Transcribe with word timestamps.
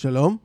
שלום, 0.00 0.36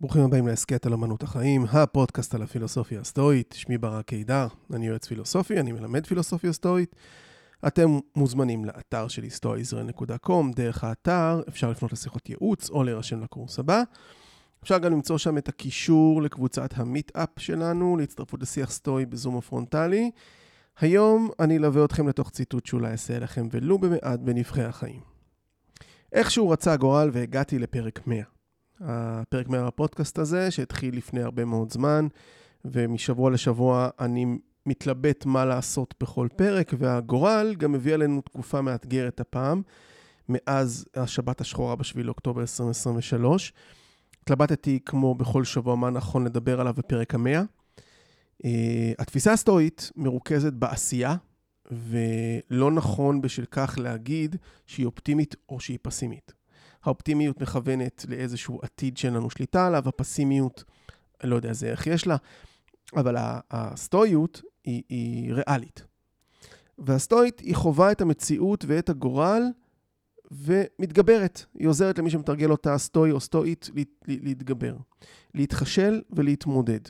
ברוכים 0.00 0.22
הבאים 0.22 0.46
להסכת 0.46 0.86
על 0.86 0.92
אמנות 0.92 1.22
החיים, 1.22 1.64
הפודקאסט 1.72 2.34
על 2.34 2.42
הפילוסופיה 2.42 3.00
הסטואית. 3.00 3.54
שמי 3.58 3.78
ברק 3.78 4.06
קידר, 4.06 4.46
אני 4.74 4.86
יועץ 4.86 5.06
פילוסופי, 5.06 5.60
אני 5.60 5.72
מלמד 5.72 6.06
פילוסופיה 6.06 6.52
סטואית. 6.52 6.96
אתם 7.66 7.98
מוזמנים 8.16 8.64
לאתר 8.64 9.08
שלי, 9.08 9.28
stoaisrael.com, 9.28 10.54
דרך 10.54 10.84
האתר 10.84 11.42
אפשר 11.48 11.70
לפנות 11.70 11.92
לשיחות 11.92 12.28
ייעוץ 12.28 12.70
או 12.70 12.84
להירשם 12.84 13.22
לקורס 13.22 13.58
הבא. 13.58 13.82
אפשר 14.62 14.78
גם 14.78 14.92
למצוא 14.92 15.18
שם 15.18 15.38
את 15.38 15.48
הקישור 15.48 16.22
לקבוצת 16.22 16.70
המיט-אפ 16.76 17.28
שלנו, 17.38 17.96
להצטרפות 17.96 18.42
לשיח 18.42 18.70
סטואי 18.70 19.06
בזום 19.06 19.36
הפרונטלי. 19.36 20.10
היום 20.80 21.30
אני 21.40 21.56
אלווה 21.56 21.84
אתכם 21.84 22.08
לתוך 22.08 22.30
ציטוט 22.30 22.66
שאולי 22.66 22.90
אעשה 22.90 23.18
לכם 23.18 23.48
ולו 23.52 23.78
במעט 23.78 24.20
בנבחי 24.20 24.62
החיים. 24.62 25.00
איכשהו 26.12 26.50
רצה 26.50 26.72
הגורל 26.72 27.10
והגעתי 27.12 27.58
לפרק 27.58 28.06
100. 28.06 28.37
הפרק 28.80 29.48
100 29.48 29.66
בפודקאסט 29.66 30.18
הזה, 30.18 30.50
שהתחיל 30.50 30.96
לפני 30.96 31.22
הרבה 31.22 31.44
מאוד 31.44 31.72
זמן, 31.72 32.06
ומשבוע 32.64 33.30
לשבוע 33.30 33.88
אני 34.00 34.38
מתלבט 34.66 35.26
מה 35.26 35.44
לעשות 35.44 35.94
בכל 36.00 36.28
פרק, 36.36 36.72
והגורל 36.78 37.54
גם 37.58 37.72
מביא 37.72 37.94
עלינו 37.94 38.20
תקופה 38.20 38.60
מאתגרת 38.60 39.20
הפעם, 39.20 39.62
מאז 40.28 40.84
השבת 40.94 41.40
השחורה 41.40 41.76
ב-7 41.76 42.02
לאוקטובר 42.02 42.40
2023. 42.40 43.52
התלבטתי 44.22 44.78
כמו 44.86 45.14
בכל 45.14 45.44
שבוע 45.44 45.76
מה 45.76 45.90
נכון 45.90 46.24
לדבר 46.24 46.60
עליו 46.60 46.74
בפרק 46.74 47.14
המאה. 47.14 47.42
Uh, 48.42 48.46
התפיסה 48.98 49.32
הסטואית 49.32 49.90
מרוכזת 49.96 50.52
בעשייה, 50.52 51.16
ולא 51.70 52.70
נכון 52.70 53.20
בשל 53.20 53.44
כך 53.50 53.78
להגיד 53.78 54.36
שהיא 54.66 54.86
אופטימית 54.86 55.36
או 55.48 55.60
שהיא 55.60 55.78
פסימית. 55.82 56.37
האופטימיות 56.84 57.42
מכוונת 57.42 58.06
לאיזשהו 58.08 58.60
עתיד 58.62 58.96
שאין 58.96 59.14
לנו 59.14 59.30
שליטה 59.30 59.66
עליו, 59.66 59.82
הפסימיות, 59.86 60.64
לא 61.24 61.36
יודע 61.36 61.48
איזה 61.48 61.70
איך 61.70 61.86
יש 61.86 62.06
לה, 62.06 62.16
אבל 62.96 63.16
הסטואיות 63.50 64.42
היא, 64.64 64.82
היא 64.88 65.34
ריאלית. 65.34 65.84
והסטואית 66.78 67.40
היא 67.40 67.54
חווה 67.54 67.92
את 67.92 68.00
המציאות 68.00 68.64
ואת 68.68 68.88
הגורל 68.88 69.42
ומתגברת. 70.30 71.44
היא 71.54 71.68
עוזרת 71.68 71.98
למי 71.98 72.10
שמתרגל 72.10 72.50
אותה 72.50 72.78
סטואי 72.78 73.10
או 73.10 73.20
סטואית 73.20 73.70
להתגבר, 74.06 74.76
להתחשל 75.34 76.02
ולהתמודד. 76.10 76.80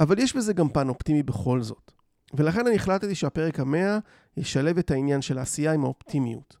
אבל 0.00 0.18
יש 0.18 0.36
בזה 0.36 0.52
גם 0.52 0.68
פן 0.68 0.88
אופטימי 0.88 1.22
בכל 1.22 1.62
זאת. 1.62 1.92
ולכן 2.34 2.66
אני 2.66 2.76
החלטתי 2.76 3.14
שהפרק 3.14 3.60
המאה 3.60 3.98
ישלב 4.36 4.78
את 4.78 4.90
העניין 4.90 5.22
של 5.22 5.38
העשייה 5.38 5.72
עם 5.72 5.84
האופטימיות. 5.84 6.56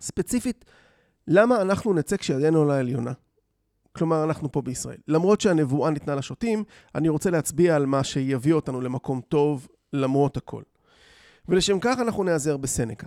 ספציפית, 0.00 0.64
למה 1.30 1.62
אנחנו 1.62 1.92
נצא 1.92 2.16
כשידנו 2.16 2.62
על 2.62 2.70
העליונה? 2.70 3.12
כלומר, 3.92 4.24
אנחנו 4.24 4.52
פה 4.52 4.62
בישראל. 4.62 4.96
למרות 5.08 5.40
שהנבואה 5.40 5.90
ניתנה 5.90 6.14
לשוטים, 6.14 6.64
אני 6.94 7.08
רוצה 7.08 7.30
להצביע 7.30 7.76
על 7.76 7.86
מה 7.86 8.04
שיביא 8.04 8.52
אותנו 8.52 8.80
למקום 8.80 9.20
טוב 9.28 9.68
למרות 9.92 10.36
הכל. 10.36 10.62
ולשם 11.48 11.78
כך 11.80 11.98
אנחנו 11.98 12.24
נעזר 12.24 12.56
בסנקה. 12.56 13.06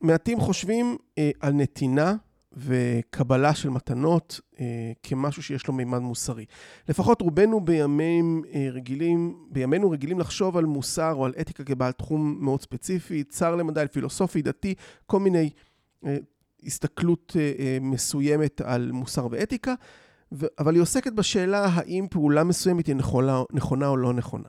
מעטים 0.00 0.40
חושבים 0.40 0.96
אה, 1.18 1.30
על 1.40 1.52
נתינה 1.52 2.14
וקבלה 2.52 3.54
של 3.54 3.70
מתנות 3.70 4.40
אה, 4.60 4.92
כמשהו 5.02 5.42
שיש 5.42 5.66
לו 5.66 5.74
מימד 5.74 5.98
מוסרי. 5.98 6.44
לפחות 6.88 7.20
רובנו 7.20 7.60
בימים 7.60 8.42
אה, 8.54 8.68
רגילים, 8.72 9.46
בימינו 9.50 9.90
רגילים 9.90 10.18
לחשוב 10.18 10.56
על 10.56 10.64
מוסר 10.64 11.14
או 11.14 11.24
על 11.24 11.32
אתיקה 11.40 11.64
כבעל 11.64 11.92
תחום 11.92 12.36
מאוד 12.40 12.60
ספציפי, 12.60 13.24
צר 13.24 13.56
למדי, 13.56 13.84
פילוסופי, 13.92 14.42
דתי, 14.42 14.74
כל 15.06 15.20
מיני 15.20 15.50
אה, 16.06 16.16
הסתכלות 16.66 17.32
אה, 17.36 17.52
אה, 17.58 17.78
מסוימת 17.80 18.60
על 18.60 18.92
מוסר 18.92 19.26
ואתיקה, 19.30 19.74
אבל 20.58 20.74
היא 20.74 20.82
עוסקת 20.82 21.12
בשאלה 21.12 21.66
האם 21.66 22.06
פעולה 22.10 22.44
מסוימת 22.44 22.86
היא 22.86 22.96
נכונה, 22.96 23.42
נכונה 23.52 23.88
או 23.88 23.96
לא 23.96 24.12
נכונה. 24.12 24.48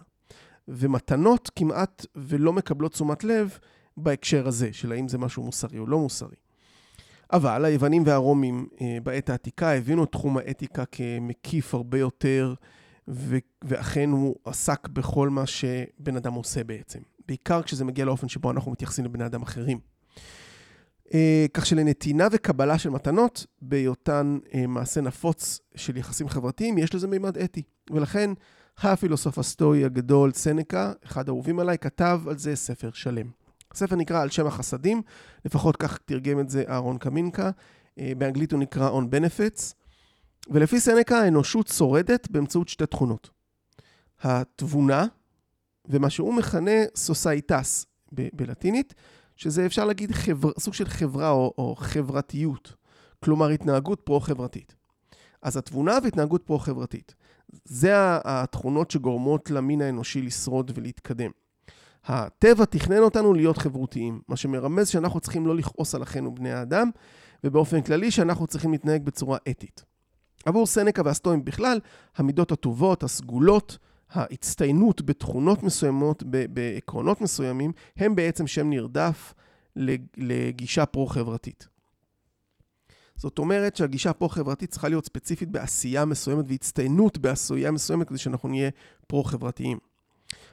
ומתנות 0.67 1.51
כמעט 1.55 2.05
ולא 2.15 2.53
מקבלות 2.53 2.91
תשומת 2.91 3.23
לב 3.23 3.57
בהקשר 3.97 4.47
הזה, 4.47 4.69
של 4.73 4.91
האם 4.91 5.07
זה 5.07 5.17
משהו 5.17 5.43
מוסרי 5.43 5.79
או 5.79 5.87
לא 5.87 5.99
מוסרי. 5.99 6.35
אבל 7.33 7.65
היוונים 7.65 8.03
והרומים 8.05 8.67
אה, 8.81 8.97
בעת 9.03 9.29
העתיקה 9.29 9.73
הבינו 9.73 10.03
את 10.03 10.11
תחום 10.11 10.37
האתיקה 10.37 10.85
כמקיף 10.85 11.73
הרבה 11.73 11.99
יותר, 11.99 12.53
ו- 13.07 13.37
ואכן 13.63 14.09
הוא 14.09 14.35
עסק 14.45 14.87
בכל 14.87 15.29
מה 15.29 15.45
שבן 15.45 16.17
אדם 16.17 16.33
עושה 16.33 16.63
בעצם. 16.63 16.99
בעיקר 17.27 17.61
כשזה 17.61 17.85
מגיע 17.85 18.05
לאופן 18.05 18.27
שבו 18.27 18.51
אנחנו 18.51 18.71
מתייחסים 18.71 19.05
לבני 19.05 19.25
אדם 19.25 19.41
אחרים. 19.41 19.79
אה, 21.13 21.45
כך 21.53 21.65
שלנתינה 21.65 22.27
וקבלה 22.31 22.77
של 22.77 22.89
מתנות, 22.89 23.45
בהיותן 23.61 24.37
אה, 24.53 24.67
מעשה 24.67 25.01
נפוץ 25.01 25.59
של 25.75 25.97
יחסים 25.97 26.29
חברתיים, 26.29 26.77
יש 26.77 26.95
לזה 26.95 27.07
מימד 27.07 27.37
אתי. 27.37 27.63
ולכן 27.91 28.29
הפילוסוף 28.77 29.39
הסטואי 29.39 29.85
הגדול, 29.85 30.33
סנקה, 30.33 30.93
אחד 31.05 31.29
האהובים 31.29 31.59
עליי, 31.59 31.77
כתב 31.77 32.21
על 32.27 32.37
זה 32.37 32.55
ספר 32.55 32.89
שלם. 32.93 33.27
הספר 33.71 33.95
נקרא 33.95 34.21
על 34.21 34.29
שם 34.29 34.47
החסדים, 34.47 35.01
לפחות 35.45 35.77
כך 35.77 35.97
תרגם 36.05 36.39
את 36.39 36.49
זה 36.49 36.63
אהרון 36.69 36.97
קמינקה, 36.97 37.51
אה, 37.99 38.11
באנגלית 38.17 38.51
הוא 38.51 38.59
נקרא 38.59 38.89
On 38.89 39.03
Benefits, 39.03 39.73
ולפי 40.49 40.79
סנקה 40.79 41.19
האנושות 41.19 41.67
שורדת 41.67 42.31
באמצעות 42.31 42.69
שתי 42.69 42.85
תכונות. 42.85 43.29
התבונה, 44.21 45.05
ומה 45.85 46.09
שהוא 46.09 46.33
מכנה 46.33 46.71
societas 46.95 47.85
בלטינית, 48.11 48.93
שזה 49.37 49.65
אפשר 49.65 49.85
להגיד 49.85 50.11
חבר, 50.11 50.49
סוג 50.59 50.73
של 50.73 50.87
חברה 50.87 51.29
או, 51.29 51.53
או 51.57 51.75
חברתיות, 51.75 52.73
כלומר 53.23 53.49
התנהגות 53.49 54.01
פרו-חברתית. 54.01 54.75
אז 55.41 55.57
התבונה 55.57 55.97
והתנהגות 56.03 56.43
פרו-חברתית. 56.43 57.15
זה 57.65 57.91
התכונות 58.23 58.91
שגורמות 58.91 59.51
למין 59.51 59.81
האנושי 59.81 60.21
לשרוד 60.21 60.71
ולהתקדם. 60.75 61.31
הטבע 62.05 62.65
תכנן 62.65 62.97
אותנו 62.97 63.33
להיות 63.33 63.57
חברותיים, 63.57 64.21
מה 64.27 64.35
שמרמז 64.35 64.87
שאנחנו 64.87 65.19
צריכים 65.19 65.47
לא 65.47 65.55
לכעוס 65.55 65.95
על 65.95 66.03
אחינו 66.03 66.35
בני 66.35 66.51
האדם, 66.51 66.89
ובאופן 67.43 67.81
כללי 67.81 68.11
שאנחנו 68.11 68.47
צריכים 68.47 68.71
להתנהג 68.71 69.03
בצורה 69.03 69.37
אתית. 69.49 69.83
עבור 70.45 70.65
סנקה 70.65 71.01
והסטואים 71.05 71.45
בכלל, 71.45 71.79
המידות 72.15 72.51
הטובות, 72.51 73.03
הסגולות, 73.03 73.77
ההצטיינות 74.11 75.01
בתכונות 75.01 75.63
מסוימות, 75.63 76.23
בעקרונות 76.49 77.21
מסוימים, 77.21 77.71
הם 77.97 78.15
בעצם 78.15 78.47
שם 78.47 78.69
נרדף 78.69 79.33
לגישה 80.17 80.85
פרו-חברתית. 80.85 81.67
זאת 83.17 83.39
אומרת 83.39 83.75
שהגישה 83.75 84.09
הפרו-חברתית 84.09 84.71
צריכה 84.71 84.89
להיות 84.89 85.05
ספציפית 85.05 85.49
בעשייה 85.49 86.05
מסוימת 86.05 86.45
והצטיינות 86.47 87.17
בעשייה 87.17 87.71
מסוימת 87.71 88.07
כדי 88.07 88.17
שאנחנו 88.17 88.49
נהיה 88.49 88.69
פרו-חברתיים. 89.07 89.77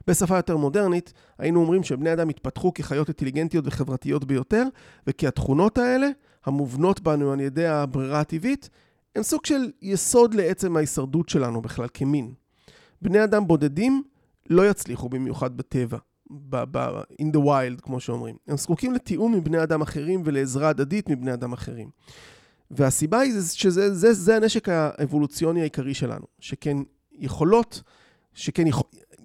בשפה 0.06 0.36
יותר 0.36 0.56
מודרנית, 0.56 1.12
היינו 1.38 1.60
אומרים 1.60 1.82
שבני 1.82 2.12
אדם 2.12 2.28
התפתחו 2.28 2.74
כחיות 2.74 3.08
אינטליגנטיות 3.08 3.64
וחברתיות 3.66 4.24
ביותר, 4.24 4.64
וכי 5.06 5.26
התכונות 5.26 5.78
האלה, 5.78 6.08
המובנות 6.44 7.00
בנו 7.00 7.32
על 7.32 7.40
ידי 7.40 7.66
הברירה 7.66 8.20
הטבעית, 8.20 8.70
הן 9.16 9.22
סוג 9.22 9.46
של 9.46 9.70
יסוד 9.82 10.34
לעצם 10.34 10.76
ההישרדות 10.76 11.28
שלנו 11.28 11.62
בכלל 11.62 11.86
כמין. 11.94 12.34
בני 13.04 13.24
אדם 13.24 13.46
בודדים 13.46 14.02
לא 14.50 14.70
יצליחו 14.70 15.08
במיוחד 15.08 15.56
בטבע, 15.56 15.98
ב- 16.50 17.02
in 17.22 17.36
the 17.36 17.38
wild, 17.38 17.80
כמו 17.82 18.00
שאומרים. 18.00 18.36
הם 18.48 18.56
זקוקים 18.56 18.92
לתיאום 18.92 19.32
מבני 19.32 19.62
אדם 19.62 19.82
אחרים 19.82 20.22
ולעזרה 20.24 20.68
הדדית 20.68 21.08
מבני 21.08 21.32
אדם 21.32 21.52
אחרים. 21.52 21.90
והסיבה 22.70 23.20
היא 23.20 23.32
שזה 23.52 23.94
זה, 23.94 24.12
זה 24.12 24.36
הנשק 24.36 24.68
האבולוציוני 24.68 25.60
העיקרי 25.60 25.94
שלנו, 25.94 26.24
שכן 26.40 26.76
יכולות, 27.12 27.82
שכן 28.34 28.66
יכול, 28.66 28.84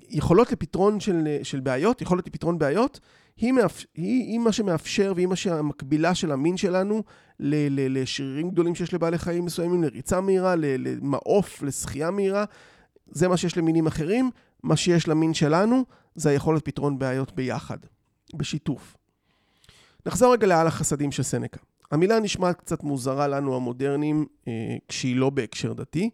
יכולות 0.10 0.52
לפתרון 0.52 1.00
של, 1.00 1.38
של 1.44 1.60
בעיות, 1.60 2.02
יכולת 2.02 2.28
לפתרון 2.28 2.60
בעיות, 2.60 3.00
היא, 3.38 3.52
מאפ, 3.52 3.84
היא, 3.96 4.24
היא 4.24 4.40
מה 4.40 4.52
שמאפשר 4.52 5.14
והיא 5.16 5.28
מה 5.28 5.36
שהמקבילה 5.36 6.16
של 6.16 6.32
המין 6.32 6.58
שלנו 6.58 7.04
ל, 7.40 7.56
ל, 7.70 8.02
לשרירים 8.02 8.50
גדולים 8.50 8.76
שיש 8.76 8.94
לבעלי 8.94 9.18
חיים 9.18 9.46
מסוימים, 9.46 9.84
לריצה 9.84 10.22
מהירה, 10.22 10.56
למעוף, 10.58 11.62
לשחייה 11.62 12.12
מהירה, 12.12 12.46
זה 13.12 13.28
מה 13.28 13.38
שיש 13.38 13.58
למינים 13.58 13.88
אחרים, 13.88 14.32
מה 14.64 14.76
שיש 14.76 15.08
למין 15.08 15.34
שלנו 15.34 15.86
זה 16.16 16.30
היכולת 16.30 16.66
פתרון 16.66 17.00
בעיות 17.00 17.36
ביחד, 17.36 17.78
בשיתוף. 18.36 18.96
נחזור 20.06 20.34
רגע 20.34 20.48
לעל 20.48 20.68
החסדים 20.68 21.12
של 21.12 21.24
סנקה. 21.24 21.60
המילה 21.92 22.20
נשמעת 22.20 22.60
קצת 22.60 22.84
מוזרה 22.84 23.28
לנו 23.28 23.56
המודרניים 23.56 24.26
אה, 24.48 24.54
כשהיא 24.88 25.16
לא 25.16 25.30
בהקשר 25.30 25.74
דתי, 25.74 26.10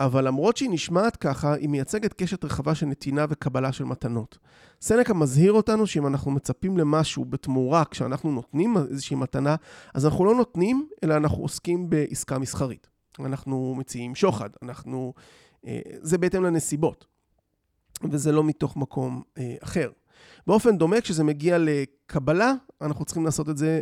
אבל 0.00 0.26
למרות 0.26 0.56
שהיא 0.56 0.70
נשמעת 0.70 1.16
ככה, 1.16 1.54
היא 1.54 1.68
מייצגת 1.68 2.12
קשת 2.12 2.44
רחבה 2.44 2.74
של 2.74 2.86
נתינה 2.86 3.26
וקבלה 3.28 3.72
של 3.72 3.84
מתנות. 3.84 4.38
סנקה 4.80 5.14
מזהיר 5.14 5.52
אותנו 5.52 5.86
שאם 5.86 6.06
אנחנו 6.06 6.30
מצפים 6.30 6.78
למשהו 6.78 7.24
בתמורה 7.24 7.84
כשאנחנו 7.84 8.32
נותנים 8.32 8.76
איזושהי 8.90 9.16
מתנה, 9.16 9.56
אז 9.94 10.06
אנחנו 10.06 10.24
לא 10.24 10.34
נותנים, 10.34 10.88
אלא 11.04 11.16
אנחנו 11.16 11.42
עוסקים 11.42 11.90
בעסקה 11.90 12.38
מסחרית. 12.38 12.86
אנחנו 13.20 13.74
מציעים 13.78 14.14
שוחד, 14.14 14.50
אנחנו 14.62 15.14
זה 16.02 16.18
בהתאם 16.18 16.44
לנסיבות, 16.44 17.06
וזה 18.10 18.32
לא 18.32 18.44
מתוך 18.44 18.76
מקום 18.76 19.22
אה, 19.38 19.54
אחר. 19.60 19.90
באופן 20.46 20.78
דומה, 20.78 21.00
כשזה 21.00 21.24
מגיע 21.24 21.56
לקבלה, 21.60 22.52
אנחנו 22.80 23.04
צריכים 23.04 23.24
לעשות 23.24 23.48
את 23.48 23.56
זה 23.56 23.80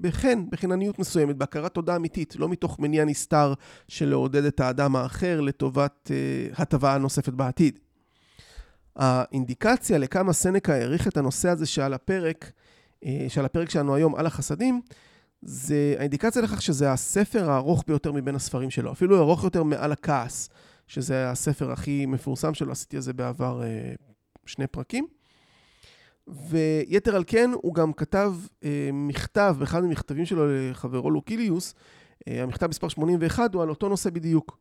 בחן, 0.00 0.44
בחינניות 0.50 0.98
מסוימת, 0.98 1.36
בהכרת 1.36 1.74
תודה 1.74 1.96
אמיתית, 1.96 2.36
לא 2.36 2.48
מתוך 2.48 2.78
מניע 2.78 3.04
נסתר 3.04 3.54
של 3.88 4.08
לעודד 4.08 4.44
את 4.44 4.60
האדם 4.60 4.96
האחר 4.96 5.40
לטובת 5.40 6.10
uh, 6.10 6.62
הטבה 6.62 6.98
נוספת 6.98 7.32
בעתיד. 7.32 7.78
האינדיקציה 8.96 9.98
לכמה 9.98 10.32
סנקה 10.32 10.74
העריך 10.74 11.08
את 11.08 11.16
הנושא 11.16 11.48
הזה 11.48 11.66
שעל 11.66 11.94
הפרק, 11.94 12.52
שעל 13.28 13.44
הפרק 13.44 13.70
שלנו 13.70 13.94
היום 13.94 14.14
על 14.14 14.26
החסדים, 14.26 14.80
זה 15.42 15.94
האינדיקציה 15.98 16.42
לכך 16.42 16.62
שזה 16.62 16.92
הספר 16.92 17.50
הארוך 17.50 17.84
ביותר 17.86 18.12
מבין 18.12 18.34
הספרים 18.34 18.70
שלו, 18.70 18.92
אפילו 18.92 19.18
ארוך 19.18 19.44
יותר 19.44 19.62
מעל 19.62 19.92
הכעס, 19.92 20.48
שזה 20.86 21.30
הספר 21.30 21.72
הכי 21.72 22.06
מפורסם 22.06 22.54
שלו, 22.54 22.72
עשיתי 22.72 22.96
את 22.96 23.02
זה 23.02 23.12
בעבר 23.12 23.62
uh, 23.62 24.02
שני 24.46 24.66
פרקים. 24.66 25.06
ויתר 26.28 27.16
על 27.16 27.24
כן, 27.26 27.50
הוא 27.54 27.74
גם 27.74 27.92
כתב 27.92 28.34
אה, 28.64 28.90
מכתב, 28.92 29.56
באחד 29.58 29.84
המכתבים 29.84 30.26
שלו 30.26 30.70
לחברו 30.70 31.10
לוקיליוס, 31.10 31.74
אה, 32.28 32.42
המכתב 32.42 32.66
מספר 32.66 32.88
81 32.88 33.54
הוא 33.54 33.62
על 33.62 33.68
אותו 33.68 33.88
נושא 33.88 34.10
בדיוק. 34.10 34.58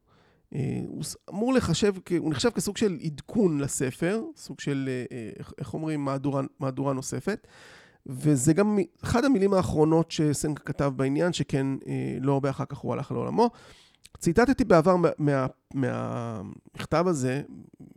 אה, 0.56 0.80
הוא 0.88 1.04
אמור 1.30 1.54
לחשב, 1.54 1.94
הוא 2.20 2.32
נחשב 2.32 2.50
כסוג 2.50 2.78
של 2.78 2.98
עדכון 3.04 3.60
לספר, 3.60 4.22
סוג 4.36 4.60
של, 4.60 4.90
אה, 4.90 5.18
אה, 5.18 5.30
איך 5.58 5.74
אומרים, 5.74 6.06
מהדורה, 6.06 6.42
מהדורה 6.60 6.94
נוספת. 6.94 7.48
וזה 8.06 8.54
גם 8.54 8.80
אחת 9.04 9.24
המילים 9.24 9.54
האחרונות 9.54 10.12
שסנקה 10.12 10.64
כתב 10.64 10.94
בעניין, 10.96 11.34
שכן 11.34 11.68
אה, 11.88 12.18
לא 12.22 12.34
הרבה 12.34 12.50
אחר 12.50 12.66
כך 12.66 12.78
הוא 12.78 12.94
הלך 12.94 13.12
לעולמו. 13.12 13.50
ציטטתי 14.18 14.64
בעבר 14.64 14.96
מה, 14.96 15.46
מהמכתב 15.74 17.06
הזה, 17.08 17.42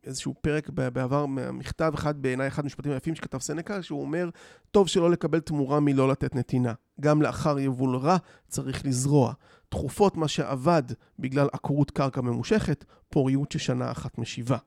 איזשהו 0.04 0.34
פרק 0.40 0.68
בעבר 0.70 1.26
מהמכתב, 1.26 1.92
אחד 1.94 2.22
בעיניי, 2.22 2.48
אחד 2.48 2.62
המשפטים 2.62 2.92
היפים 2.92 3.14
שכתב 3.14 3.38
סנקה, 3.38 3.82
שהוא 3.82 4.00
אומר, 4.00 4.30
טוב 4.70 4.88
שלא 4.88 5.10
לקבל 5.10 5.40
תמורה 5.40 5.80
מלא 5.80 6.08
לתת 6.08 6.34
נתינה. 6.34 6.72
גם 7.00 7.22
לאחר 7.22 7.58
יבול 7.58 7.96
רע 7.96 8.16
צריך 8.48 8.86
לזרוע. 8.86 9.32
תכופות 9.68 10.16
מה 10.16 10.28
שאבד 10.28 10.82
בגלל 11.18 11.48
עקרות 11.52 11.90
קרקע 11.90 12.20
ממושכת, 12.20 12.84
פוריות 13.08 13.52
ששנה 13.52 13.90
אחת 13.90 14.18
משיבה. 14.18 14.58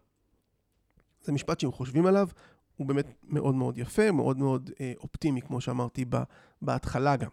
זה 1.22 1.32
משפט 1.32 1.60
שאם 1.60 1.72
חושבים 1.72 2.06
עליו, 2.06 2.28
הוא 2.78 2.88
באמת 2.88 3.06
מאוד 3.24 3.56
מאוד 3.56 3.78
יפה, 3.78 4.12
מאוד 4.12 4.38
מאוד 4.38 4.70
אה, 4.80 4.94
אופטימי, 5.00 5.42
כמו 5.42 5.62
שאמרתי 5.62 6.06
בהתחלה 6.62 7.16
גם. 7.16 7.30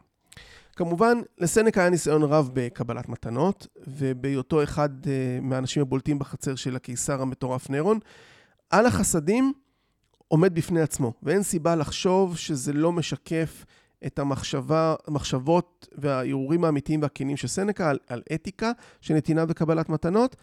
כמובן, 0.75 1.19
לסנק 1.38 1.79
היה 1.79 1.91
ניסיון 1.91 2.23
רב 2.23 2.50
בקבלת 2.53 3.09
מתנות, 3.09 3.67
ובהיותו 3.87 4.62
אחד 4.62 4.88
uh, 5.05 5.09
מהאנשים 5.43 5.82
הבולטים 5.82 6.19
בחצר 6.19 6.55
של 6.55 6.76
הקיסר 6.76 7.23
המטורף 7.23 7.71
נירון, 7.71 7.99
על 8.71 8.87
החסדים 8.87 9.53
עומד 10.29 10.55
בפני 10.55 10.81
עצמו, 10.81 11.12
ואין 11.23 11.43
סיבה 11.43 11.76
לחשוב 11.76 12.37
שזה 12.37 12.73
לא 12.73 12.93
משקף 12.93 13.65
את 14.06 14.19
המחשבה, 14.19 14.94
המחשבות 15.06 15.88
והערעורים 15.99 16.65
האמיתיים 16.65 17.03
והכנים 17.03 17.37
של 17.37 17.49
סנקה 17.49 17.91
על, 17.91 17.99
על 18.06 18.23
אתיקה 18.35 18.73
של 19.00 19.15
נתינה 19.15 19.44
וקבלת 19.49 19.88
מתנות. 19.88 20.37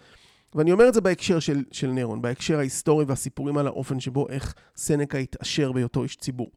ואני 0.56 0.72
אומר 0.72 0.88
את 0.88 0.94
זה 0.94 1.02
בהקשר 1.02 1.40
של, 1.40 1.64
של 1.72 1.88
נירון, 1.88 2.22
בהקשר 2.22 2.58
ההיסטורי 2.58 3.06
והסיפורים 3.06 3.58
על 3.58 3.68
האופן 3.68 4.00
שבו 4.00 4.30
איך 4.30 4.54
סנקה 4.76 5.18
התעשר 5.18 5.72
בהיותו 5.72 6.04
איש 6.04 6.16
ציבור. 6.16 6.52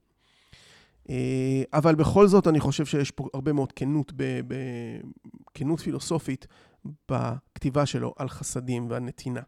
אה, 1.10 1.62
אבל 1.72 1.94
בכל 1.94 2.26
זאת, 2.26 2.46
אני 2.46 2.60
חושב 2.60 2.84
שיש 2.84 3.10
פה 3.10 3.28
הרבה 3.34 3.52
מאוד 3.52 3.72
כנות, 3.72 4.12
כנות 5.54 5.80
פילוסופית 5.80 6.46
בכתיבה 7.10 7.86
שלו 7.86 8.14
על 8.18 8.28
חסדים 8.28 8.90
ועל 8.90 9.02
נתינה. 9.02 9.40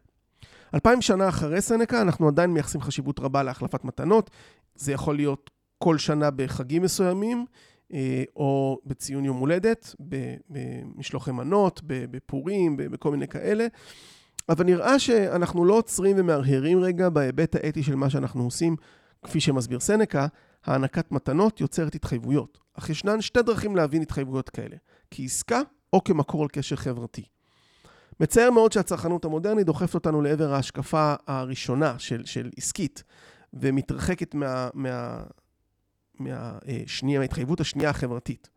אלפיים 0.73 1.01
שנה 1.01 1.29
אחרי 1.29 1.61
סנקה, 1.61 2.01
אנחנו 2.01 2.27
עדיין 2.27 2.49
מייחסים 2.49 2.81
חשיבות 2.81 3.19
רבה 3.19 3.43
להחלפת 3.43 3.83
מתנות. 3.83 4.29
זה 4.75 4.91
יכול 4.91 5.15
להיות 5.15 5.49
כל 5.77 5.97
שנה 5.97 6.31
בחגים 6.31 6.81
מסוימים, 6.81 7.45
אה, 7.93 8.23
או 8.35 8.79
בציון 8.85 9.25
יום 9.25 9.37
הולדת, 9.37 9.95
במשלוחי 10.49 11.31
מנות, 11.31 11.81
בפורים, 11.85 12.77
בכל 12.77 13.11
מיני 13.11 13.27
כאלה. 13.27 13.67
אבל 14.49 14.65
נראה 14.65 14.99
שאנחנו 14.99 15.65
לא 15.65 15.73
עוצרים 15.73 16.15
ומהרהרים 16.19 16.79
רגע 16.79 17.09
בהיבט 17.09 17.55
האתי 17.55 17.83
של 17.83 17.95
מה 17.95 18.09
שאנחנו 18.09 18.43
עושים, 18.43 18.75
כפי 19.23 19.39
שמסביר 19.39 19.79
סנקה, 19.79 20.27
הענקת 20.65 21.11
מתנות 21.11 21.61
יוצרת 21.61 21.95
התחייבויות, 21.95 22.57
אך 22.73 22.89
ישנן 22.89 23.21
שתי 23.21 23.41
דרכים 23.41 23.75
להבין 23.75 24.01
התחייבויות 24.01 24.49
כאלה, 24.49 24.75
כעסקה 25.11 25.61
או 25.93 26.03
כמקור 26.03 26.43
על 26.43 26.49
קשר 26.51 26.75
חברתי. 26.75 27.23
מצער 28.19 28.51
מאוד 28.51 28.71
שהצרכנות 28.71 29.25
המודרנית 29.25 29.65
דוחפת 29.65 29.93
אותנו 29.93 30.21
לעבר 30.21 30.53
ההשקפה 30.53 31.13
הראשונה 31.27 31.99
של, 31.99 32.25
של 32.25 32.49
עסקית, 32.57 33.03
ומתרחקת 33.53 34.35
מה, 34.35 34.69
מה, 34.73 35.23
מהשנייה, 36.19 37.19
מההתחייבות 37.19 37.59
השנייה 37.59 37.89
החברתית. 37.89 38.49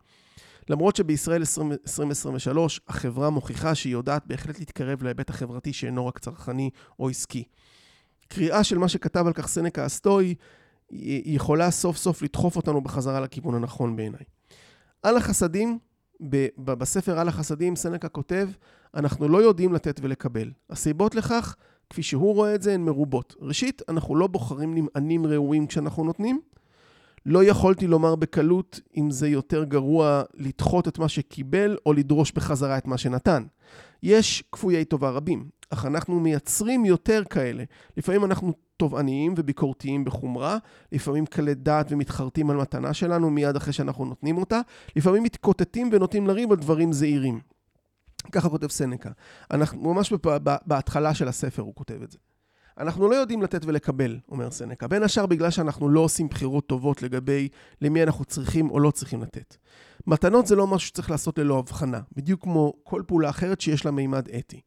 למרות 0.68 0.96
שבישראל 0.96 1.42
2023 1.42 2.80
החברה 2.88 3.30
מוכיחה 3.30 3.74
שהיא 3.74 3.92
יודעת 3.92 4.26
בהחלט 4.26 4.58
להתקרב 4.58 5.02
להיבט 5.02 5.30
החברתי 5.30 5.72
שאינו 5.72 6.06
רק 6.06 6.18
צרכני 6.18 6.70
או 6.98 7.08
עסקי. 7.08 7.44
קריאה 8.32 8.64
של 8.64 8.78
מה 8.78 8.88
שכתב 8.88 9.26
על 9.26 9.32
כך 9.32 9.48
סנקה 9.48 9.84
הסטואי 9.84 10.34
יכולה 10.90 11.70
סוף 11.70 11.96
סוף 11.96 12.22
לדחוף 12.22 12.56
אותנו 12.56 12.80
בחזרה 12.80 13.20
לכיוון 13.20 13.54
הנכון 13.54 13.96
בעיניי. 13.96 14.24
על 15.02 15.16
החסדים, 15.16 15.78
בספר 16.58 17.18
על 17.18 17.28
החסדים 17.28 17.76
סנקה 17.76 18.08
כותב, 18.08 18.48
אנחנו 18.94 19.28
לא 19.28 19.42
יודעים 19.42 19.72
לתת 19.72 20.00
ולקבל. 20.02 20.50
הסיבות 20.70 21.14
לכך, 21.14 21.56
כפי 21.90 22.02
שהוא 22.02 22.34
רואה 22.34 22.54
את 22.54 22.62
זה, 22.62 22.74
הן 22.74 22.80
מרובות. 22.80 23.34
ראשית, 23.40 23.82
אנחנו 23.88 24.16
לא 24.16 24.26
בוחרים 24.26 24.74
נמענים 24.74 25.26
ראויים 25.26 25.66
כשאנחנו 25.66 26.04
נותנים. 26.04 26.40
לא 27.26 27.44
יכולתי 27.44 27.86
לומר 27.86 28.14
בקלות 28.14 28.80
אם 28.96 29.10
זה 29.10 29.28
יותר 29.28 29.64
גרוע 29.64 30.22
לדחות 30.34 30.88
את 30.88 30.98
מה 30.98 31.08
שקיבל 31.08 31.76
או 31.86 31.92
לדרוש 31.92 32.32
בחזרה 32.32 32.78
את 32.78 32.86
מה 32.86 32.98
שנתן. 32.98 33.44
יש 34.02 34.44
כפויי 34.52 34.84
טובה 34.84 35.10
רבים, 35.10 35.48
אך 35.70 35.86
אנחנו 35.86 36.20
מייצרים 36.20 36.84
יותר 36.84 37.22
כאלה. 37.30 37.64
לפעמים 37.96 38.24
אנחנו 38.24 38.52
תובעניים 38.76 39.34
וביקורתיים 39.36 40.04
בחומרה, 40.04 40.58
לפעמים 40.92 41.26
קלי 41.26 41.54
דעת 41.54 41.86
ומתחרטים 41.90 42.50
על 42.50 42.56
מתנה 42.56 42.94
שלנו 42.94 43.30
מיד 43.30 43.56
אחרי 43.56 43.72
שאנחנו 43.72 44.04
נותנים 44.04 44.38
אותה, 44.38 44.60
לפעמים 44.96 45.22
מתקוטטים 45.22 45.90
ונוטים 45.92 46.26
לריב 46.26 46.50
על 46.50 46.56
דברים 46.56 46.92
זעירים. 46.92 47.40
ככה 48.32 48.48
כותב 48.48 48.70
סנקה. 48.70 49.10
אנחנו, 49.50 49.94
ממש 49.94 50.12
בהתחלה 50.66 51.14
של 51.14 51.28
הספר 51.28 51.62
הוא 51.62 51.74
כותב 51.74 52.02
את 52.02 52.10
זה. 52.10 52.18
אנחנו 52.78 53.08
לא 53.08 53.14
יודעים 53.14 53.42
לתת 53.42 53.64
ולקבל, 53.64 54.18
אומר 54.28 54.50
סנקה, 54.50 54.88
בין 54.88 55.02
השאר 55.02 55.26
בגלל 55.26 55.50
שאנחנו 55.50 55.88
לא 55.88 56.00
עושים 56.00 56.28
בחירות 56.28 56.66
טובות 56.66 57.02
לגבי 57.02 57.48
למי 57.80 58.02
אנחנו 58.02 58.24
צריכים 58.24 58.70
או 58.70 58.80
לא 58.80 58.90
צריכים 58.90 59.22
לתת. 59.22 59.56
מתנות 60.06 60.46
זה 60.46 60.56
לא 60.56 60.66
משהו 60.66 60.88
שצריך 60.88 61.10
לעשות 61.10 61.38
ללא 61.38 61.58
הבחנה, 61.58 62.00
בדיוק 62.16 62.42
כמו 62.42 62.72
כל 62.82 63.02
פעולה 63.06 63.30
אחרת 63.30 63.60
שיש 63.60 63.84
לה 63.84 63.90
מימד 63.90 64.28
אתי. 64.28 64.60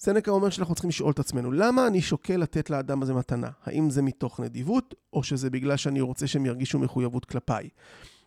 סנקה 0.00 0.30
אומר 0.30 0.50
שאנחנו 0.50 0.74
צריכים 0.74 0.88
לשאול 0.88 1.12
את 1.12 1.18
עצמנו, 1.18 1.52
למה 1.52 1.86
אני 1.86 2.00
שוקל 2.00 2.36
לתת 2.36 2.70
לאדם 2.70 3.02
הזה 3.02 3.14
מתנה? 3.14 3.50
האם 3.64 3.90
זה 3.90 4.02
מתוך 4.02 4.40
נדיבות, 4.40 4.94
או 5.12 5.22
שזה 5.22 5.50
בגלל 5.50 5.76
שאני 5.76 6.00
רוצה 6.00 6.26
שהם 6.26 6.46
ירגישו 6.46 6.78
מחויבות 6.78 7.24
כלפיי? 7.24 7.68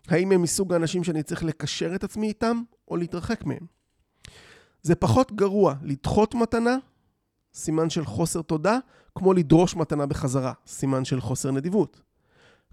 האם 0.08 0.32
הם 0.32 0.42
מסוג 0.42 0.74
האנשים 0.74 1.04
שאני 1.04 1.24
צריך 1.24 1.44
לקשר 1.44 1.96
את 1.96 2.04
עצמי 2.04 2.28
איתם, 2.28 2.62
או 2.88 2.98
להתרחק 2.98 3.46
מהם? 3.46 3.66
זה 4.82 4.96
פחות 4.96 5.32
גרוע 5.32 5.76
לדחות 5.82 6.36
מתנה, 6.36 6.78
סימן 7.54 7.90
של 7.90 8.06
חוסר 8.06 8.42
תודה, 8.42 8.78
כמו 9.16 9.34
לדרוש 9.34 9.76
מתנה 9.76 10.06
בחזרה, 10.06 10.54
סימן 10.68 11.06
של 11.06 11.22
חוסר 11.22 11.52
נדיבות. 11.52 12.02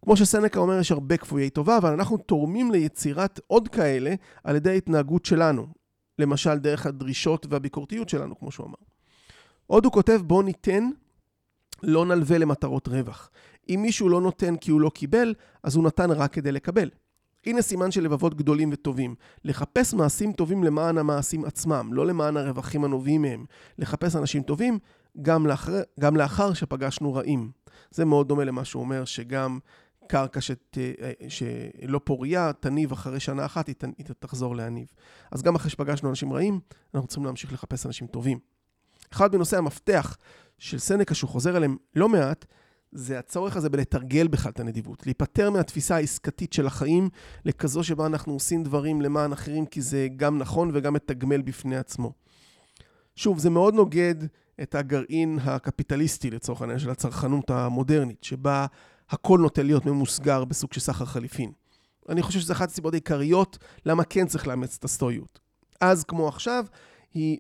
כמו 0.03 0.17
שסנקה 0.17 0.61
אומר, 0.61 0.79
יש 0.79 0.93
הרבה 0.93 1.17
כפויי 1.17 1.51
טובה, 1.51 1.77
אבל 1.77 1.93
אנחנו 1.93 2.17
תורמים 2.17 2.71
ליצירת 2.71 3.41
עוד 3.47 3.69
כאלה 3.69 4.15
על 4.45 4.57
ידי 4.57 4.71
ההתנהגות 4.71 5.25
שלנו, 5.25 5.67
למשל 6.19 6.59
דרך 6.59 6.87
הדרישות 6.87 7.47
והביקורתיות 7.51 8.09
שלנו, 8.09 8.39
כמו 8.39 8.51
שהוא 8.51 8.67
אמר. 8.67 8.88
עוד 9.71 9.85
הוא 9.85 9.93
כותב, 9.93 10.21
בוא 10.25 10.43
ניתן, 10.43 10.91
לא 11.83 12.07
נלווה 12.07 12.39
למטרות 12.39 12.89
רווח. 12.89 13.31
אם 13.69 13.79
מישהו 13.83 14.09
לא 14.09 14.21
נותן 14.21 14.57
כי 14.57 14.71
הוא 14.71 14.81
לא 14.81 14.91
קיבל, 14.95 15.35
אז 15.63 15.77
הוא 15.77 15.85
נתן 15.85 16.11
רק 16.11 16.33
כדי 16.33 16.53
לקבל. 16.53 16.91
הנה 17.47 17.63
סימן 17.63 17.91
של 17.91 18.03
לבבות 18.03 18.35
גדולים 18.35 18.71
וטובים. 18.73 19.15
לחפש 19.45 19.95
מעשים 19.95 20.33
טובים 20.33 20.65
למען 20.65 20.99
המעשים 20.99 21.45
עצמם, 21.45 21.91
לא 21.93 22.07
למען 22.07 22.37
הרווחים 22.37 22.85
הנובעים 22.85 23.23
מהם. 23.23 23.45
לחפש 23.79 24.17
אנשים 24.17 24.43
טובים 24.43 24.79
גם 25.23 25.47
לאחר, 25.47 25.81
גם 26.01 26.17
לאחר 26.17 26.53
שפגשנו 26.53 27.15
רעים. 27.15 27.51
זה 27.91 28.05
מאוד 28.05 28.29
דומה 28.29 28.45
למה 28.45 28.65
שהוא 28.65 28.83
אומר, 28.83 29.05
שגם 29.05 29.59
קרקע 30.09 30.41
שת, 30.41 30.79
שלא 31.29 32.01
פוריה, 32.05 32.53
תניב 32.53 32.93
אחרי 32.93 33.21
שנה 33.21 33.47
אחת, 33.47 33.67
היא 33.67 33.75
תחזור 34.19 34.57
להניב. 34.57 34.87
אז 35.33 35.43
גם 35.43 35.55
אחרי 35.55 35.71
שפגשנו 35.71 36.11
אנשים 36.11 36.33
רעים, 36.33 36.61
אנחנו 36.95 37.09
צריכים 37.09 37.25
להמשיך 37.25 37.53
לחפש 37.53 37.87
אנשים 37.87 38.07
טובים. 38.07 38.58
אחד 39.13 39.35
מנושאי 39.35 39.59
המפתח 39.59 40.17
של 40.59 40.79
סנקה, 40.79 41.15
שהוא 41.15 41.31
חוזר 41.31 41.57
אליהם 41.57 41.77
לא 41.95 42.09
מעט, 42.09 42.45
זה 42.93 43.19
הצורך 43.19 43.57
הזה 43.57 43.69
בלתרגל 43.69 44.29
בכלל 44.29 44.53
את 44.53 44.61
הנדיבות. 44.61 45.07
להיפטר 45.07 45.51
מהתפיסה 45.51 45.97
העסקתית 45.97 46.53
של 46.53 46.67
החיים 46.67 47.09
לכזו 47.45 47.85
שבה 47.85 48.07
אנחנו 48.07 48.33
עושים 48.33 48.63
דברים 48.63 49.03
למען 49.03 49.33
אחרים, 49.33 49.67
כי 49.67 49.83
זה 49.83 50.09
גם 50.17 50.39
נכון 50.39 50.71
וגם 50.75 50.95
מתגמל 50.95 51.43
בפני 51.43 51.77
עצמו. 51.77 52.13
שוב, 53.17 53.39
זה 53.39 53.51
מאוד 53.51 53.75
נוגד 53.75 54.15
את 54.63 54.75
הגרעין 54.75 55.39
הקפיטליסטי, 55.43 56.31
לצורך 56.31 56.61
העניין, 56.61 56.79
של 56.79 56.91
הצרכנות 56.91 57.51
המודרנית, 57.51 58.25
שבה 58.25 58.67
הכל 59.11 59.39
נוטה 59.39 59.63
להיות 59.63 59.87
ממוסגר 59.87 60.45
בסוג 60.45 60.73
של 60.73 60.81
סחר 60.81 61.05
חליפין. 61.05 61.53
אני 62.09 62.23
חושב 62.23 62.41
שזו 62.41 62.53
אחת 62.53 62.69
הסיבות 62.69 62.95
העיקריות 62.95 63.59
למה 63.87 64.05
כן 64.05 64.27
צריך 64.27 64.47
לאמץ 64.47 64.77
את 64.79 64.85
הסטואיות. 64.85 65.41
אז 65.81 66.05
כמו 66.05 66.29
עכשיו, 66.29 66.65
היא, 67.15 67.39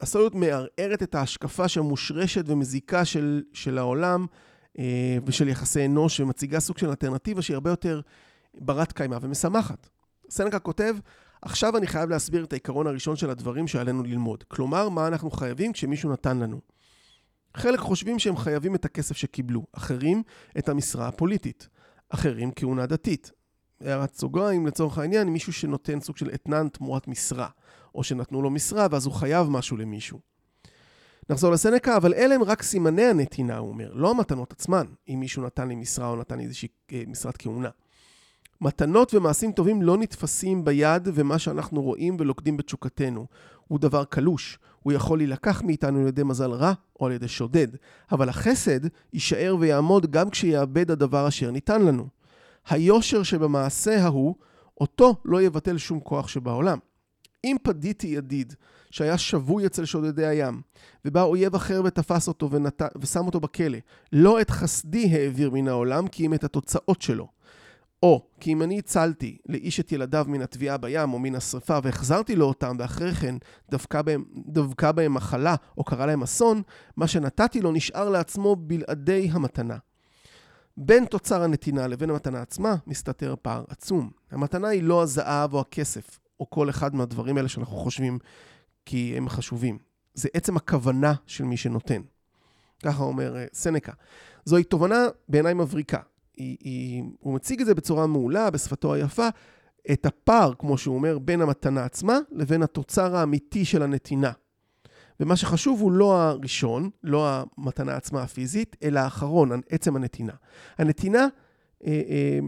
הסטואיות 0.00 0.34
מערערת 0.34 1.02
את 1.02 1.14
ההשקפה 1.14 1.68
שמושרשת 1.68 2.44
ומזיקה 2.46 3.04
של, 3.04 3.42
של 3.52 3.78
העולם 3.78 4.26
אה, 4.78 5.18
ושל 5.26 5.48
יחסי 5.48 5.86
אנוש, 5.86 6.20
ומציגה 6.20 6.60
סוג 6.60 6.78
של 6.78 6.88
אלטרנטיבה 6.88 7.42
שהיא 7.42 7.54
הרבה 7.54 7.70
יותר 7.70 8.00
ברת 8.54 8.92
קיימא 8.92 9.18
ומשמחת. 9.20 9.88
סנקה 10.30 10.58
כותב, 10.58 10.96
עכשיו 11.42 11.76
אני 11.76 11.86
חייב 11.86 12.10
להסביר 12.10 12.44
את 12.44 12.52
העיקרון 12.52 12.86
הראשון 12.86 13.16
של 13.16 13.30
הדברים 13.30 13.68
שעלינו 13.68 14.02
ללמוד. 14.02 14.44
כלומר, 14.48 14.88
מה 14.88 15.06
אנחנו 15.06 15.30
חייבים 15.30 15.72
כשמישהו 15.72 16.12
נתן 16.12 16.38
לנו. 16.38 16.60
חלק 17.56 17.78
חושבים 17.78 18.18
שהם 18.18 18.36
חייבים 18.36 18.74
את 18.74 18.84
הכסף 18.84 19.16
שקיבלו, 19.16 19.66
אחרים 19.72 20.22
את 20.58 20.68
המשרה 20.68 21.08
הפוליטית, 21.08 21.68
אחרים 22.08 22.50
כהונה 22.56 22.86
דתית. 22.86 23.32
הערת 23.80 24.14
סוגריים, 24.14 24.66
לצורך 24.66 24.98
העניין, 24.98 25.28
מישהו 25.28 25.52
שנותן 25.52 26.00
סוג 26.00 26.16
של 26.16 26.30
אתנן 26.34 26.68
תמורת 26.68 27.08
משרה, 27.08 27.48
או 27.94 28.02
שנתנו 28.02 28.42
לו 28.42 28.50
משרה 28.50 28.86
ואז 28.90 29.06
הוא 29.06 29.14
חייב 29.14 29.48
משהו 29.48 29.76
למישהו. 29.76 30.18
נחזור 31.30 31.52
לסנקה, 31.52 31.96
אבל 31.96 32.14
אלה 32.14 32.34
הם 32.34 32.42
רק 32.42 32.62
סימני 32.62 33.04
הנתינה, 33.04 33.58
הוא 33.58 33.68
אומר, 33.68 33.92
לא 33.94 34.10
המתנות 34.10 34.52
עצמן, 34.52 34.86
אם 35.08 35.20
מישהו 35.20 35.42
נתן 35.42 35.68
לי 35.68 35.74
משרה 35.74 36.08
או 36.08 36.16
נתן 36.16 36.38
לי 36.38 36.44
איזושהי 36.44 36.68
אה, 36.92 37.02
משרת 37.06 37.36
כהונה. 37.36 37.68
מתנות 38.60 39.14
ומעשים 39.14 39.52
טובים 39.52 39.82
לא 39.82 39.96
נתפסים 39.96 40.64
ביד, 40.64 41.08
ומה 41.14 41.38
שאנחנו 41.38 41.82
רואים 41.82 42.16
ולוקדים 42.18 42.56
בתשוקתנו. 42.56 43.26
הוא 43.68 43.78
דבר 43.78 44.04
קלוש. 44.04 44.58
הוא 44.82 44.92
יכול 44.92 45.18
להילקח 45.18 45.62
מאיתנו 45.62 46.00
על 46.00 46.06
ידי 46.06 46.22
מזל 46.22 46.50
רע 46.50 46.72
או 47.00 47.06
על 47.06 47.12
ידי 47.12 47.28
שודד. 47.28 47.68
אבל 48.12 48.28
החסד 48.28 48.80
יישאר 49.12 49.56
ויעמוד 49.60 50.10
גם 50.10 50.30
כשיאבד 50.30 50.90
הדבר 50.90 51.28
אשר 51.28 51.50
ניתן 51.50 51.82
לנו. 51.82 52.08
היושר 52.68 53.22
שבמעשה 53.22 54.04
ההוא, 54.04 54.34
אותו 54.80 55.16
לא 55.24 55.42
יבטל 55.42 55.78
שום 55.78 56.00
כוח 56.00 56.28
שבעולם. 56.28 56.78
אם 57.44 57.56
פדיתי 57.62 58.06
ידיד 58.06 58.54
שהיה 58.90 59.18
שבוי 59.18 59.66
אצל 59.66 59.84
שודדי 59.84 60.26
הים, 60.26 60.60
ובא 61.04 61.22
אויב 61.22 61.54
אחר 61.54 61.82
ותפס 61.84 62.28
אותו 62.28 62.50
ונת... 62.50 62.82
ושם 63.00 63.26
אותו 63.26 63.40
בכלא, 63.40 63.78
לא 64.12 64.40
את 64.40 64.50
חסדי 64.50 65.08
העביר 65.12 65.50
מן 65.50 65.68
העולם, 65.68 66.08
כי 66.08 66.26
אם 66.26 66.34
את 66.34 66.44
התוצאות 66.44 67.02
שלו. 67.02 67.28
או 68.02 68.26
כי 68.40 68.52
אם 68.52 68.62
אני 68.62 68.78
הצלתי 68.78 69.36
לאיש 69.48 69.80
את 69.80 69.92
ילדיו 69.92 70.24
מן 70.28 70.42
התביעה 70.42 70.76
בים 70.76 71.12
או 71.12 71.18
מן 71.18 71.34
השרפה 71.34 71.78
והחזרתי 71.82 72.36
לו 72.36 72.46
אותם 72.46 72.76
ואחרי 72.78 73.14
כן 73.14 73.34
דבקה 73.70 74.02
בהם, 74.02 74.24
דבקה 74.46 74.92
בהם 74.92 75.14
מחלה 75.14 75.54
או 75.78 75.84
קרה 75.84 76.06
להם 76.06 76.22
אסון, 76.22 76.62
מה 76.96 77.06
שנתתי 77.06 77.60
לו 77.60 77.72
נשאר 77.72 78.08
לעצמו 78.08 78.56
בלעדי 78.56 79.28
המתנה. 79.32 79.76
בין 80.76 81.04
תוצר 81.04 81.42
הנתינה 81.42 81.86
לבין 81.86 82.10
המתנה 82.10 82.42
עצמה 82.42 82.76
מסתתר 82.86 83.34
פער 83.42 83.64
עצום. 83.68 84.10
המתנה 84.30 84.68
היא 84.68 84.82
לא 84.82 85.02
הזהב 85.02 85.54
או 85.54 85.60
הכסף, 85.60 86.19
או 86.40 86.50
כל 86.50 86.70
אחד 86.70 86.94
מהדברים 86.94 87.36
האלה 87.36 87.48
שאנחנו 87.48 87.76
חושבים 87.76 88.18
כי 88.86 89.14
הם 89.16 89.28
חשובים. 89.28 89.78
זה 90.14 90.28
עצם 90.34 90.56
הכוונה 90.56 91.14
של 91.26 91.44
מי 91.44 91.56
שנותן. 91.56 92.02
ככה 92.82 93.02
אומר 93.02 93.36
אה, 93.36 93.46
סנקה. 93.52 93.92
זוהי 94.44 94.64
תובנה 94.64 95.06
בעיניי 95.28 95.54
מבריקה. 95.54 96.00
היא, 96.36 96.56
היא, 96.60 97.02
הוא 97.20 97.34
מציג 97.34 97.60
את 97.60 97.66
זה 97.66 97.74
בצורה 97.74 98.06
מעולה, 98.06 98.50
בשפתו 98.50 98.94
היפה, 98.94 99.28
את 99.92 100.06
הפער, 100.06 100.52
כמו 100.58 100.78
שהוא 100.78 100.94
אומר, 100.94 101.18
בין 101.18 101.40
המתנה 101.40 101.84
עצמה 101.84 102.18
לבין 102.30 102.62
התוצר 102.62 103.16
האמיתי 103.16 103.64
של 103.64 103.82
הנתינה. 103.82 104.32
ומה 105.20 105.36
שחשוב 105.36 105.80
הוא 105.80 105.92
לא 105.92 106.20
הראשון, 106.20 106.90
לא 107.02 107.28
המתנה 107.58 107.96
עצמה 107.96 108.22
הפיזית, 108.22 108.76
אלא 108.82 109.00
האחרון, 109.00 109.60
עצם 109.68 109.96
הנתינה. 109.96 110.32
הנתינה, 110.78 111.26
אה, 111.86 112.02
אה, 112.08 112.38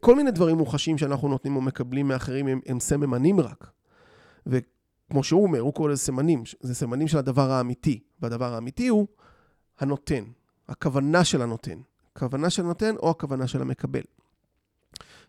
כל 0.00 0.14
מיני 0.14 0.30
דברים 0.30 0.56
מוחשים 0.56 0.98
שאנחנו 0.98 1.28
נותנים 1.28 1.56
או 1.56 1.60
מקבלים 1.60 2.08
מאחרים 2.08 2.46
הם, 2.46 2.60
הם 2.66 2.80
סממנים 2.80 3.40
רק. 3.40 3.70
וכמו 4.46 5.24
שהוא 5.24 5.42
אומר, 5.42 5.60
הוא 5.60 5.74
קורא 5.74 5.90
לזה 5.90 6.00
סמנים, 6.00 6.42
זה 6.60 6.74
סמנים 6.74 7.08
של 7.08 7.18
הדבר 7.18 7.50
האמיתי, 7.50 8.00
והדבר 8.20 8.54
האמיתי 8.54 8.88
הוא 8.88 9.06
הנותן, 9.80 10.24
הכוונה 10.68 11.24
של 11.24 11.42
הנותן. 11.42 11.78
הכוונה 12.16 12.50
של 12.50 12.62
הנותן 12.62 12.96
או 12.96 13.10
הכוונה 13.10 13.46
של 13.46 13.62
המקבל. 13.62 14.02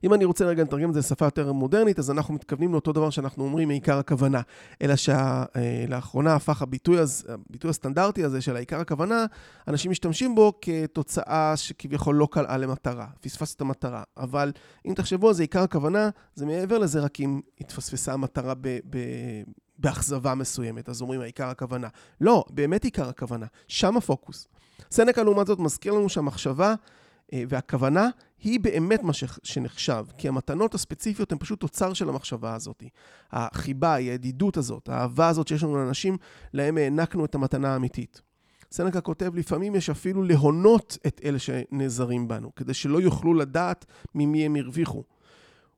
אם 0.03 0.13
אני 0.13 0.25
רוצה 0.25 0.45
רגע 0.45 0.63
לתרגם 0.63 0.89
את 0.89 0.93
זה 0.93 0.99
לשפה 0.99 1.25
יותר 1.25 1.51
מודרנית, 1.51 1.99
אז 1.99 2.11
אנחנו 2.11 2.33
מתכוונים 2.33 2.71
לאותו 2.71 2.93
דבר 2.93 3.09
שאנחנו 3.09 3.43
אומרים 3.43 3.67
מעיקר 3.67 3.97
הכוונה. 3.97 4.41
אלא 4.81 4.93
שלאחרונה 4.95 6.29
אה, 6.29 6.35
הפך 6.35 6.61
הביטוי, 6.61 6.97
הביטוי 7.29 7.69
הסטנדרטי 7.69 8.23
הזה 8.23 8.41
של 8.41 8.55
העיקר 8.55 8.79
הכוונה, 8.79 9.25
אנשים 9.67 9.91
משתמשים 9.91 10.35
בו 10.35 10.53
כתוצאה 10.61 11.57
שכביכול 11.57 12.15
לא 12.15 12.27
קלעה 12.31 12.57
למטרה, 12.57 13.07
פספס 13.21 13.55
את 13.55 13.61
המטרה. 13.61 14.03
אבל 14.17 14.51
אם 14.85 14.93
תחשבו 14.93 15.27
על 15.27 15.33
זה, 15.33 15.43
עיקר 15.43 15.61
הכוונה, 15.61 16.09
זה 16.35 16.45
מעבר 16.45 16.77
לזה 16.77 16.99
רק 16.99 17.19
אם 17.19 17.41
התפספסה 17.61 18.13
המטרה 18.13 18.53
ב... 18.53 18.67
ב 18.89 18.97
באכזבה 19.77 20.35
מסוימת, 20.35 20.89
אז 20.89 21.01
אומרים 21.01 21.21
העיקר 21.21 21.47
הכוונה. 21.47 21.87
לא, 22.21 22.45
באמת 22.49 22.83
עיקר 22.83 23.09
הכוונה, 23.09 23.45
שם 23.67 23.97
הפוקוס. 23.97 24.47
סנקה 24.91 25.23
לעומת 25.23 25.47
זאת 25.47 25.59
מזכיר 25.59 25.93
לנו 25.93 26.09
שהמחשבה 26.09 26.75
והכוונה 27.33 28.09
היא 28.43 28.59
באמת 28.59 29.03
מה 29.03 29.13
שנחשב, 29.43 30.05
כי 30.17 30.27
המתנות 30.27 30.75
הספציפיות 30.75 31.31
הן 31.31 31.37
פשוט 31.37 31.59
תוצר 31.59 31.93
של 31.93 32.09
המחשבה 32.09 32.55
הזאת. 32.55 32.83
החיבה, 33.31 33.93
הידידות 33.93 34.57
הזאת, 34.57 34.89
האהבה 34.89 35.27
הזאת 35.27 35.47
שיש 35.47 35.63
לנו 35.63 35.77
לאנשים, 35.77 36.17
להם 36.53 36.77
הענקנו 36.77 37.25
את 37.25 37.35
המתנה 37.35 37.73
האמיתית. 37.73 38.21
סנקה 38.71 39.01
כותב, 39.01 39.35
לפעמים 39.35 39.75
יש 39.75 39.89
אפילו 39.89 40.23
להונות 40.23 40.97
את 41.07 41.21
אלה 41.23 41.39
שנעזרים 41.39 42.27
בנו, 42.27 42.55
כדי 42.55 42.73
שלא 42.73 43.01
יוכלו 43.01 43.33
לדעת 43.33 43.85
ממי 44.15 44.45
הם 44.45 44.55
הרוויחו. 44.55 45.03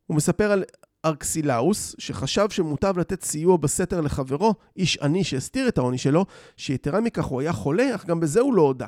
הוא 0.07 0.17
מספר 0.17 0.51
על 0.51 0.63
ארקסילאוס, 1.05 1.95
שחשב 1.97 2.49
שמוטב 2.49 2.99
לתת 2.99 3.23
סיוע 3.23 3.57
בסתר 3.57 4.01
לחברו, 4.01 4.53
איש 4.77 4.97
עני 4.97 5.23
שהסתיר 5.23 5.67
את 5.67 5.77
העוני 5.77 5.97
שלו, 5.97 6.25
שיתרה 6.57 7.01
מכך 7.01 7.25
הוא 7.25 7.41
היה 7.41 7.53
חולה, 7.53 7.95
אך 7.95 8.05
גם 8.05 8.19
בזה 8.19 8.39
הוא 8.39 8.53
לא 8.53 8.61
הודה. 8.61 8.87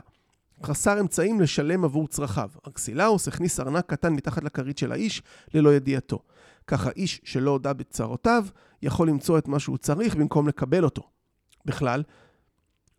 חסר 0.63 0.99
אמצעים 0.99 1.41
לשלם 1.41 1.83
עבור 1.83 2.07
צרכיו. 2.07 2.49
ארקסילאוס 2.67 3.27
הכניס 3.27 3.59
ארנק 3.59 3.85
קטן 3.85 4.13
מתחת 4.13 4.43
לכרית 4.43 4.77
של 4.77 4.91
האיש, 4.91 5.23
ללא 5.53 5.73
ידיעתו. 5.73 6.19
כך 6.67 6.87
האיש 6.87 7.21
שלא 7.23 7.51
הודה 7.51 7.73
בצרותיו, 7.73 8.45
יכול 8.81 9.07
למצוא 9.07 9.37
את 9.37 9.47
מה 9.47 9.59
שהוא 9.59 9.77
צריך 9.77 10.15
במקום 10.15 10.47
לקבל 10.47 10.83
אותו. 10.83 11.03
בכלל, 11.65 12.03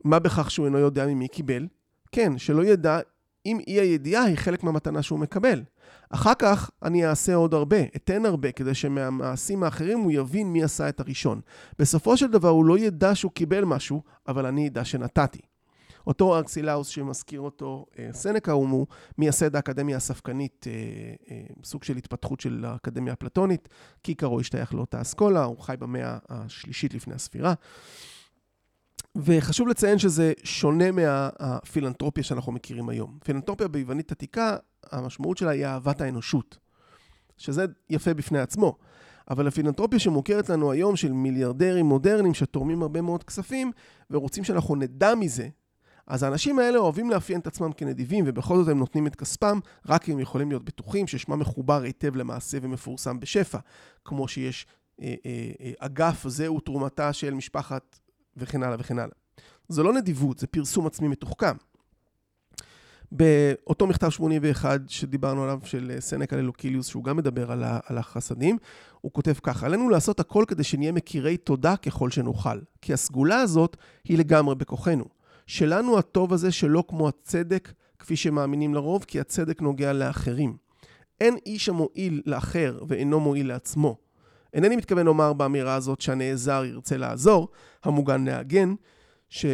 מה 0.04 0.18
בכך 0.18 0.50
שהוא 0.50 0.66
אינו 0.66 0.78
יודע 0.78 1.06
ממי 1.06 1.28
קיבל? 1.28 1.66
כן, 2.12 2.38
שלא 2.38 2.64
ידע 2.64 3.00
אם 3.46 3.58
אי 3.66 3.80
הידיעה 3.80 4.24
היא 4.24 4.36
חלק 4.36 4.62
מהמתנה 4.62 5.02
שהוא 5.02 5.18
מקבל. 5.18 5.62
אחר 6.10 6.34
כך 6.38 6.70
אני 6.82 7.06
אעשה 7.06 7.34
עוד 7.34 7.54
הרבה, 7.54 7.76
אתן 7.96 8.26
הרבה, 8.26 8.52
כדי 8.52 8.74
שמהמעשים 8.74 9.62
האחרים 9.62 9.98
הוא 9.98 10.12
יבין 10.12 10.52
מי 10.52 10.62
עשה 10.62 10.88
את 10.88 11.00
הראשון. 11.00 11.40
בסופו 11.78 12.16
של 12.16 12.26
דבר 12.26 12.48
הוא 12.48 12.64
לא 12.64 12.78
ידע 12.78 13.14
שהוא 13.14 13.32
קיבל 13.32 13.64
משהו, 13.64 14.02
אבל 14.28 14.46
אני 14.46 14.68
אדע 14.68 14.84
שנתתי. 14.84 15.40
אותו 16.06 16.36
ארקסילאוס 16.36 16.88
שמזכיר 16.88 17.40
אותו 17.40 17.86
אה, 17.98 18.08
סנקה 18.12 18.52
הוא 18.52 18.86
מייסד 19.18 19.56
האקדמיה 19.56 19.96
הספקנית, 19.96 20.66
אה, 20.66 20.72
אה, 21.30 21.42
סוג 21.64 21.84
של 21.84 21.96
התפתחות 21.96 22.40
של 22.40 22.64
האקדמיה 22.64 23.12
הפלטונית, 23.12 23.68
כיכרו 24.02 24.40
השתייך 24.40 24.74
לאותה 24.74 25.00
אסכולה, 25.00 25.44
הוא 25.44 25.58
חי 25.58 25.74
במאה 25.78 26.18
השלישית 26.28 26.94
לפני 26.94 27.14
הספירה. 27.14 27.54
וחשוב 29.16 29.68
לציין 29.68 29.98
שזה 29.98 30.32
שונה 30.44 30.84
מהפילנטרופיה 30.92 32.24
שאנחנו 32.24 32.52
מכירים 32.52 32.88
היום. 32.88 33.18
פילנטרופיה 33.24 33.68
ביוונית 33.68 34.12
עתיקה, 34.12 34.56
המשמעות 34.92 35.38
שלה 35.38 35.50
היא 35.50 35.66
אהבת 35.66 36.00
האנושות, 36.00 36.58
שזה 37.36 37.64
יפה 37.90 38.14
בפני 38.14 38.38
עצמו. 38.38 38.76
אבל 39.30 39.48
הפילנטרופיה 39.48 39.98
שמוכרת 39.98 40.48
לנו 40.48 40.70
היום 40.72 40.96
של 40.96 41.12
מיליארדרים 41.12 41.86
מודרניים 41.86 42.34
שתורמים 42.34 42.82
הרבה 42.82 43.00
מאוד 43.00 43.24
כספים 43.24 43.72
ורוצים 44.10 44.44
שאנחנו 44.44 44.76
נדע 44.76 45.14
מזה, 45.14 45.48
אז 46.06 46.22
האנשים 46.22 46.58
האלה 46.58 46.78
אוהבים 46.78 47.10
לאפיין 47.10 47.40
את 47.40 47.46
עצמם 47.46 47.72
כנדיבים 47.72 48.24
ובכל 48.28 48.56
זאת 48.56 48.68
הם 48.68 48.78
נותנים 48.78 49.06
את 49.06 49.16
כספם 49.16 49.58
רק 49.86 50.08
אם 50.08 50.18
יכולים 50.18 50.48
להיות 50.48 50.64
בטוחים 50.64 51.06
ששמם 51.06 51.38
מחובר 51.38 51.82
היטב 51.82 52.16
למעשה 52.16 52.58
ומפורסם 52.62 53.20
בשפע. 53.20 53.58
כמו 54.04 54.28
שיש 54.28 54.66
אה, 55.02 55.14
אה, 55.26 55.50
אה, 55.60 55.72
אגף, 55.78 56.28
זהו 56.28 56.60
תרומתה 56.60 57.12
של 57.12 57.34
משפחת 57.34 57.98
וכן 58.36 58.62
הלאה 58.62 58.76
וכן 58.80 58.98
הלאה. 58.98 59.14
זה 59.68 59.82
לא 59.82 59.92
נדיבות, 59.92 60.38
זה 60.38 60.46
פרסום 60.46 60.86
עצמי 60.86 61.08
מתוחכם. 61.08 61.54
באותו 63.12 63.86
מכתב 63.86 64.10
81 64.10 64.80
שדיברנו 64.88 65.42
עליו 65.42 65.60
של 65.64 65.96
סנקה 66.00 66.36
ללוקיליוס, 66.36 66.86
שהוא 66.86 67.04
גם 67.04 67.16
מדבר 67.16 67.52
על, 67.52 67.64
על 67.86 67.98
החסדים, 67.98 68.58
הוא 69.00 69.12
כותב 69.12 69.32
ככה, 69.42 69.66
עלינו 69.66 69.88
לעשות 69.88 70.20
הכל 70.20 70.44
כדי 70.48 70.64
שנהיה 70.64 70.92
מכירי 70.92 71.36
תודה 71.36 71.76
ככל 71.76 72.10
שנוכל, 72.10 72.58
כי 72.82 72.92
הסגולה 72.92 73.40
הזאת 73.40 73.76
היא 74.04 74.18
לגמרי 74.18 74.54
בכוחנו. 74.54 75.04
שלנו 75.50 75.98
הטוב 75.98 76.32
הזה 76.32 76.52
שלא 76.52 76.84
כמו 76.88 77.08
הצדק, 77.08 77.72
כפי 77.98 78.16
שמאמינים 78.16 78.74
לרוב, 78.74 79.04
כי 79.04 79.20
הצדק 79.20 79.62
נוגע 79.62 79.92
לאחרים. 79.92 80.56
אין 81.20 81.36
איש 81.46 81.68
המועיל 81.68 82.22
לאחר 82.26 82.78
ואינו 82.88 83.20
מועיל 83.20 83.48
לעצמו. 83.48 83.96
אינני 84.54 84.76
מתכוון 84.76 85.06
לומר 85.06 85.32
באמירה 85.32 85.74
הזאת 85.74 86.00
שהנעזר 86.00 86.64
ירצה 86.64 86.96
לעזור, 86.96 87.48
המוגן 87.84 88.24
להגן, 88.24 88.74
ש... 89.28 89.46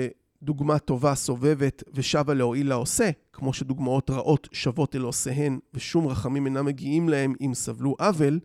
דוגמה 0.43 0.79
טובה 0.79 1.15
סובבת 1.15 1.83
ושבה 1.95 2.35
להועיל 2.35 2.69
לעושה, 2.69 3.11
כמו 3.33 3.53
שדוגמאות 3.53 4.11
רעות 4.11 4.49
שוות 4.53 4.97
אל 4.97 5.03
עושיהן 5.03 5.59
ושום 5.75 6.07
רחמים 6.07 6.47
אינם 6.47 6.65
מגיעים 6.65 7.09
להם 7.09 7.35
אם 7.41 7.55
סבלו 7.55 7.97
עוול, 7.99 8.41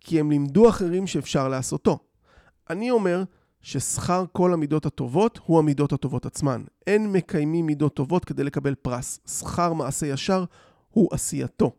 כי 0.00 0.20
הם 0.20 0.30
לימדו 0.30 0.68
אחרים 0.68 1.06
שאפשר 1.06 1.48
לעשותו. 1.48 1.98
אני 2.70 2.90
אומר 2.90 3.24
ששכר 3.62 4.24
כל 4.32 4.52
המידות 4.52 4.86
הטובות 4.86 5.40
הוא 5.46 5.58
המידות 5.58 5.92
הטובות 5.92 6.26
עצמן. 6.26 6.62
אין 6.86 7.12
מקיימים 7.12 7.66
מידות 7.66 7.94
טובות 7.94 8.24
כדי 8.24 8.44
לקבל 8.44 8.74
פרס. 8.74 9.20
שכר 9.26 9.72
מעשה 9.72 10.06
ישר 10.06 10.44
הוא 10.90 11.08
עשייתו. 11.12 11.72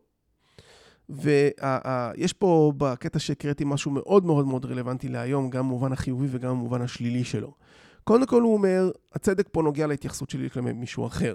ויש 1.08 2.32
פה 2.32 2.72
בקטע 2.76 3.18
שהקראתי 3.18 3.64
משהו 3.66 3.90
מאוד 3.90 4.24
מאוד 4.24 4.46
מאוד 4.46 4.64
רלוונטי 4.64 5.08
להיום, 5.08 5.50
גם 5.50 5.68
במובן 5.68 5.92
החיובי 5.92 6.26
וגם 6.30 6.50
במובן 6.50 6.82
השלילי 6.82 7.24
שלו. 7.24 7.54
קודם 8.04 8.26
כל 8.26 8.42
הוא 8.42 8.54
אומר, 8.54 8.90
הצדק 9.12 9.48
פה 9.52 9.62
נוגע 9.62 9.86
להתייחסות 9.86 10.30
שלי 10.30 10.50
כלפי 10.50 10.72
מישהו 10.72 11.06
אחר. 11.06 11.34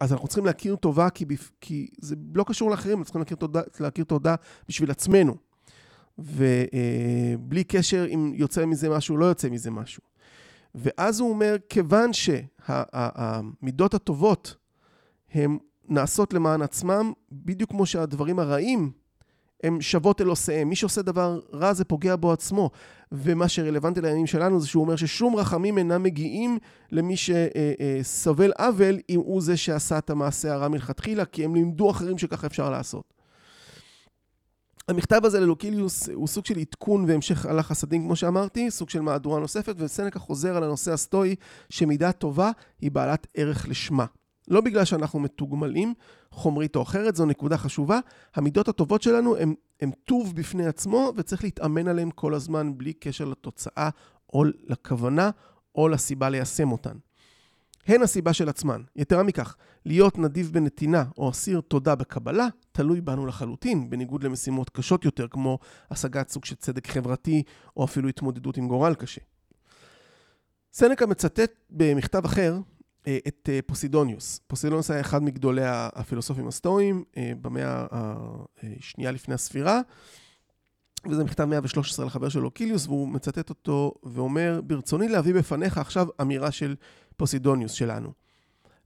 אז 0.00 0.12
אנחנו 0.12 0.28
צריכים 0.28 0.46
להכיר 0.46 0.76
טובה 0.76 1.10
כי. 1.10 1.24
כי 1.60 1.88
זה 2.00 2.16
לא 2.34 2.44
קשור 2.44 2.70
לאחרים, 2.70 2.92
אנחנו 2.92 3.04
צריכים 3.04 3.20
להכיר 3.20 3.36
תודה, 3.36 3.60
להכיר 3.80 4.04
תודה 4.04 4.34
בשביל 4.68 4.90
עצמנו. 4.90 5.34
ובלי 6.18 7.60
אה, 7.60 7.64
קשר 7.68 8.06
אם 8.14 8.32
יוצא 8.34 8.66
מזה 8.66 8.88
משהו 8.88 9.14
או 9.14 9.20
לא 9.20 9.26
יוצא 9.26 9.48
מזה 9.48 9.70
משהו. 9.70 10.02
ואז 10.74 11.20
הוא 11.20 11.30
אומר, 11.30 11.56
כיוון 11.68 12.10
שהמידות 12.12 13.94
הטובות 13.94 14.56
הן 15.34 15.58
נעשות 15.88 16.32
למען 16.32 16.62
עצמם, 16.62 17.12
בדיוק 17.32 17.70
כמו 17.70 17.86
שהדברים 17.86 18.38
הרעים 18.38 18.92
הם 19.62 19.80
שוות 19.80 20.20
אל 20.20 20.26
עושיהם. 20.26 20.68
מי 20.68 20.76
שעושה 20.76 21.02
דבר 21.02 21.40
רע 21.52 21.72
זה 21.72 21.84
פוגע 21.84 22.16
בו 22.16 22.32
עצמו. 22.32 22.70
ומה 23.12 23.48
שרלוונטי 23.48 24.00
לימים 24.00 24.26
שלנו 24.26 24.60
זה 24.60 24.66
שהוא 24.66 24.84
אומר 24.84 24.96
ששום 24.96 25.36
רחמים 25.36 25.78
אינם 25.78 26.02
מגיעים 26.02 26.58
למי 26.92 27.14
שסובל 27.16 28.52
עוול 28.58 28.98
אם 29.10 29.20
הוא 29.20 29.42
זה 29.42 29.56
שעשה 29.56 29.98
את 29.98 30.10
המעשה 30.10 30.54
הרע 30.54 30.68
מלכתחילה, 30.68 31.24
כי 31.24 31.44
הם 31.44 31.54
לימדו 31.54 31.90
אחרים 31.90 32.18
שככה 32.18 32.46
אפשר 32.46 32.70
לעשות. 32.70 33.13
המכתב 34.88 35.20
הזה 35.24 35.40
ללוקיליוס 35.40 36.08
הוא 36.08 36.26
סוג 36.26 36.46
של 36.46 36.58
עדכון 36.58 37.04
והמשך 37.08 37.46
על 37.46 37.58
החסדים, 37.58 38.02
כמו 38.02 38.16
שאמרתי, 38.16 38.70
סוג 38.70 38.90
של 38.90 39.00
מהדורה 39.00 39.40
נוספת, 39.40 39.74
וסנקה 39.78 40.18
חוזר 40.18 40.56
על 40.56 40.64
הנושא 40.64 40.92
הסטואי 40.92 41.34
שמידה 41.68 42.12
טובה 42.12 42.50
היא 42.80 42.90
בעלת 42.90 43.26
ערך 43.34 43.68
לשמה. 43.68 44.06
לא 44.48 44.60
בגלל 44.60 44.84
שאנחנו 44.84 45.18
מתוגמלים 45.20 45.94
חומרית 46.30 46.76
או 46.76 46.82
אחרת, 46.82 47.16
זו 47.16 47.26
נקודה 47.26 47.56
חשובה. 47.58 47.98
המידות 48.34 48.68
הטובות 48.68 49.02
שלנו 49.02 49.36
הן 49.80 49.90
טוב 50.04 50.32
בפני 50.34 50.66
עצמו, 50.66 51.12
וצריך 51.16 51.44
להתאמן 51.44 51.88
עליהן 51.88 52.10
כל 52.14 52.34
הזמן 52.34 52.78
בלי 52.78 52.92
קשר 52.92 53.24
לתוצאה 53.24 53.90
או 54.32 54.44
לכוונה 54.44 55.30
או 55.74 55.88
לסיבה 55.88 56.30
ליישם 56.30 56.72
אותן. 56.72 56.96
הן 57.86 58.02
הסיבה 58.02 58.32
של 58.32 58.48
עצמן. 58.48 58.82
יתרה 58.96 59.22
מכך, 59.22 59.56
להיות 59.86 60.18
נדיב 60.18 60.50
בנתינה 60.52 61.04
או 61.18 61.30
אסיר 61.30 61.60
תודה 61.60 61.94
בקבלה, 61.94 62.48
תלוי 62.72 63.00
בנו 63.00 63.26
לחלוטין, 63.26 63.90
בניגוד 63.90 64.24
למשימות 64.24 64.70
קשות 64.70 65.04
יותר, 65.04 65.28
כמו 65.28 65.58
השגת 65.90 66.28
סוג 66.28 66.44
של 66.44 66.54
צדק 66.54 66.86
חברתי, 66.86 67.42
או 67.76 67.84
אפילו 67.84 68.08
התמודדות 68.08 68.56
עם 68.56 68.68
גורל 68.68 68.94
קשה. 68.94 69.20
סנקה 70.72 71.06
מצטט 71.06 71.52
במכתב 71.70 72.24
אחר 72.24 72.58
אה, 73.06 73.18
את 73.28 73.48
אה, 73.52 73.58
פוסידוניוס. 73.66 74.40
פוסידוניוס 74.46 74.90
היה 74.90 75.00
אחד 75.00 75.22
מגדולי 75.22 75.62
הפילוסופים 75.66 76.48
הסטואיים 76.48 77.04
אה, 77.16 77.32
במאה 77.40 77.86
השנייה 78.62 79.10
לפני 79.10 79.34
הספירה, 79.34 79.80
וזה 81.10 81.24
מכתב 81.24 81.44
113 81.44 82.06
לחבר 82.06 82.28
שלו 82.28 82.50
לוקיליוס, 82.50 82.86
והוא 82.86 83.08
מצטט 83.08 83.48
אותו 83.50 83.94
ואומר, 84.02 84.60
ברצוני 84.66 85.08
להביא 85.08 85.34
בפניך 85.34 85.78
עכשיו 85.78 86.06
אמירה 86.20 86.50
של 86.50 86.74
פוסידוניוס 87.16 87.72
שלנו. 87.72 88.12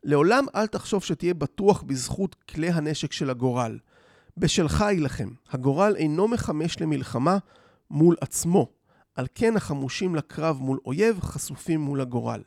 לעולם 0.04 0.46
אל 0.54 0.66
תחשוב 0.66 1.04
שתהיה 1.04 1.34
בטוח 1.34 1.82
בזכות 1.82 2.34
כלי 2.34 2.68
הנשק 2.68 3.12
של 3.12 3.30
הגורל. 3.30 3.78
בשלך 4.36 4.80
יילחם. 4.80 5.28
הגורל 5.50 5.94
אינו 5.96 6.28
מחמש 6.28 6.80
למלחמה 6.80 7.38
מול 7.90 8.16
עצמו. 8.20 8.66
על 9.14 9.26
כן 9.34 9.56
החמושים 9.56 10.14
לקרב 10.14 10.58
מול 10.60 10.78
אויב 10.86 11.20
חשופים 11.20 11.80
מול 11.80 12.00
הגורל. 12.00 12.42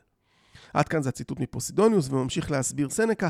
עד 0.74 0.88
כאן 0.88 1.02
זה 1.02 1.08
הציטוט 1.08 1.40
מפוסידוניוס, 1.40 2.08
וממשיך 2.08 2.50
להסביר 2.50 2.90
סנקה. 2.90 3.28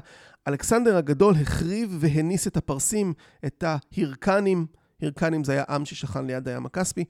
אלכסנדר 0.49 0.97
הגדול 0.97 1.35
החריב 1.43 1.97
והניס 2.01 2.47
את 2.47 2.57
הפרסים, 2.57 3.13
את 3.47 3.65
ההירקנים, 3.67 4.67
הירקנים 5.01 5.45
זה 5.45 5.53
היה 5.53 5.65
עם 5.69 5.85
ששכן 5.85 6.27
ליד 6.27 6.49
הים 6.49 6.67
הכספי, 6.67 7.05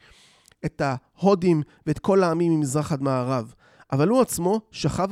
את 0.64 0.83
ההודים 0.85 1.62
ואת 1.87 1.98
כל 1.98 2.22
העמים 2.22 2.52
ממזרח 2.52 2.92
עד 2.92 3.02
מערב. 3.02 3.55
אבל 3.92 4.09
הוא 4.09 4.20
עצמו 4.20 4.61
שכב 4.70 5.09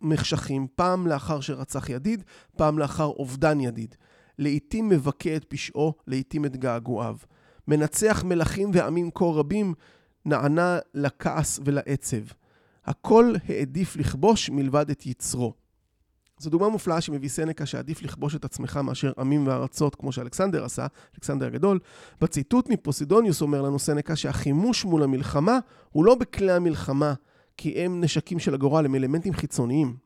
המחשכים 0.00 0.66
פעם 0.74 1.06
לאחר 1.06 1.40
שרצח 1.40 1.90
ידיד, 1.90 2.24
פעם 2.56 2.78
לאחר 2.78 3.04
אובדן 3.04 3.60
ידיד. 3.60 3.94
לעתים 4.38 4.88
מבכה 4.88 5.36
את 5.36 5.44
פשעו, 5.44 5.94
לעתים 6.06 6.44
את 6.44 6.56
געגועיו. 6.56 7.16
מנצח 7.68 8.24
מלכים 8.24 8.70
ועמים 8.72 9.10
כה 9.14 9.24
רבים, 9.24 9.74
נענה 10.24 10.78
לכעס 10.94 11.60
ולעצב. 11.64 12.22
הכל 12.84 13.34
העדיף 13.48 13.96
לכבוש 13.96 14.50
מלבד 14.50 14.90
את 14.90 15.06
יצרו. 15.06 15.54
זו 16.38 16.50
דוגמה 16.50 16.68
מופלאה 16.68 17.00
שמביא 17.00 17.28
סנקה 17.28 17.66
שעדיף 17.66 18.02
לכבוש 18.02 18.34
את 18.34 18.44
עצמך 18.44 18.76
מאשר 18.76 19.12
עמים 19.18 19.46
וארצות, 19.46 19.94
כמו 19.94 20.12
שאלכסנדר 20.12 20.64
עשה, 20.64 20.86
אלכסנדר 21.14 21.46
הגדול. 21.46 21.78
בציטוט 22.20 22.68
מפוסידוניוס 22.68 23.42
אומר 23.42 23.62
לנו 23.62 23.78
סנקה 23.78 24.16
שהחימוש 24.16 24.84
מול 24.84 25.02
המלחמה 25.02 25.58
הוא 25.90 26.04
לא 26.04 26.14
בכלי 26.14 26.52
המלחמה, 26.52 27.14
כי 27.60 27.80
הם 27.80 28.00
נשקים 28.00 28.38
של 28.38 28.54
הגורל, 28.54 28.84
הם 28.84 28.94
אלמנטים 28.94 29.34
חיצוניים. 29.34 29.96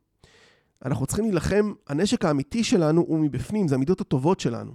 אנחנו 0.85 1.05
צריכים 1.05 1.25
להילחם, 1.25 1.73
הנשק 1.87 2.25
האמיתי 2.25 2.63
שלנו 2.63 3.01
הוא 3.01 3.19
מבפנים, 3.19 3.67
זה 3.67 3.75
המידות 3.75 4.01
הטובות 4.01 4.39
שלנו. 4.39 4.73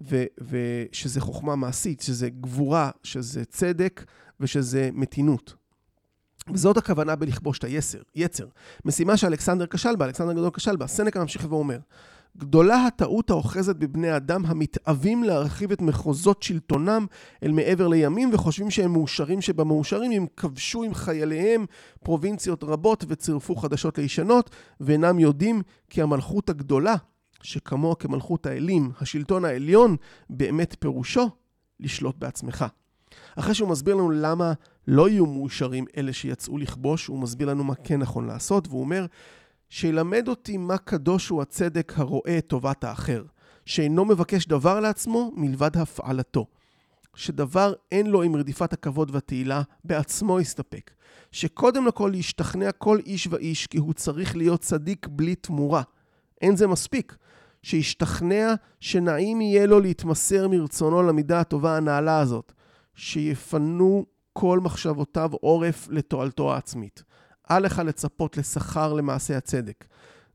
ו- 0.00 0.24
ושזה 0.40 1.20
חוכמה 1.20 1.56
מעשית, 1.56 2.00
שזה 2.00 2.30
גבורה, 2.30 2.90
שזה 3.02 3.44
צדק 3.44 4.04
ושזה 4.40 4.90
מתינות. 4.92 5.54
וזאת 6.52 6.76
הכוונה 6.76 7.16
בלכבוש 7.16 7.58
את 7.58 7.64
היצר, 7.64 8.02
יצר. 8.14 8.46
משימה 8.84 9.16
שאלכסנדר 9.16 9.66
כשל 9.66 9.96
בה, 9.96 10.04
אלכסנדר 10.04 10.32
גדול 10.32 10.50
כשל 10.54 10.76
בה. 10.76 10.86
סנקה 10.86 11.20
ממשיך 11.20 11.46
ואומר, 11.48 11.78
גדולה 12.38 12.86
הטעות 12.86 13.30
האוחזת 13.30 13.76
בבני 13.76 14.16
אדם 14.16 14.46
המתאווים 14.46 15.24
להרחיב 15.24 15.72
את 15.72 15.82
מחוזות 15.82 16.42
שלטונם 16.42 17.06
אל 17.42 17.52
מעבר 17.52 17.88
לימים 17.88 18.30
וחושבים 18.32 18.70
שהם 18.70 18.92
מאושרים 18.92 19.40
שבמאושרים 19.40 20.12
אם 20.12 20.26
כבשו 20.36 20.82
עם 20.82 20.94
חייליהם 20.94 21.66
פרובינציות 22.04 22.64
רבות 22.64 23.04
וצירפו 23.08 23.56
חדשות 23.56 23.98
לישנות 23.98 24.50
ואינם 24.80 25.18
יודעים 25.18 25.62
כי 25.90 26.02
המלכות 26.02 26.50
הגדולה 26.50 26.94
שכמוה 27.42 27.94
כמלכות 27.94 28.46
האלים, 28.46 28.90
השלטון 29.00 29.44
העליון, 29.44 29.96
באמת 30.30 30.76
פירושו 30.78 31.30
לשלוט 31.80 32.16
בעצמך. 32.18 32.64
אחרי 33.36 33.54
שהוא 33.54 33.68
מסביר 33.68 33.94
לנו 33.94 34.10
למה 34.10 34.52
לא 34.88 35.08
יהיו 35.08 35.26
מאושרים 35.26 35.84
אלה 35.96 36.12
שיצאו 36.12 36.58
לכבוש, 36.58 37.06
הוא 37.06 37.18
מסביר 37.18 37.48
לנו 37.48 37.64
מה 37.64 37.74
כן 37.74 38.00
נכון 38.00 38.26
לעשות, 38.26 38.68
והוא 38.68 38.80
אומר, 38.80 39.06
שילמד 39.74 40.28
אותי 40.28 40.56
מה 40.56 40.78
קדוש 40.78 41.28
הוא 41.28 41.42
הצדק 41.42 41.92
הרואה 41.96 42.38
את 42.38 42.46
טובת 42.46 42.84
האחר, 42.84 43.24
שאינו 43.66 44.04
מבקש 44.04 44.46
דבר 44.46 44.80
לעצמו 44.80 45.32
מלבד 45.36 45.76
הפעלתו. 45.76 46.46
שדבר 47.14 47.72
אין 47.92 48.06
לו 48.06 48.22
עם 48.22 48.36
רדיפת 48.36 48.72
הכבוד 48.72 49.10
והתהילה, 49.14 49.62
בעצמו 49.84 50.40
יסתפק. 50.40 50.90
שקודם 51.32 51.86
לכל 51.86 52.12
ישתכנע 52.14 52.72
כל 52.72 52.98
איש 53.06 53.26
ואיש 53.30 53.66
כי 53.66 53.78
הוא 53.78 53.92
צריך 53.92 54.36
להיות 54.36 54.60
צדיק 54.60 55.06
בלי 55.10 55.34
תמורה. 55.34 55.82
אין 56.40 56.56
זה 56.56 56.66
מספיק. 56.66 57.16
שישתכנע 57.62 58.54
שנעים 58.80 59.40
יהיה 59.40 59.66
לו 59.66 59.80
להתמסר 59.80 60.48
מרצונו 60.48 61.02
למידה 61.02 61.40
הטובה 61.40 61.76
הנעלה 61.76 62.18
הזאת. 62.18 62.52
שיפנו 62.94 64.06
כל 64.32 64.60
מחשבותיו 64.60 65.30
עורף 65.40 65.88
לתועלתו 65.90 66.54
העצמית. 66.54 67.02
אל 67.50 67.62
לך 67.62 67.82
לצפות 67.86 68.36
לשכר 68.36 68.92
למעשה 68.92 69.36
הצדק. 69.36 69.84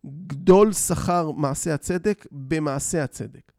גדול 0.05 0.73
שכר 0.73 1.31
מעשה 1.31 1.73
הצדק 1.73 2.25
במעשה 2.31 3.03
הצדק. 3.03 3.51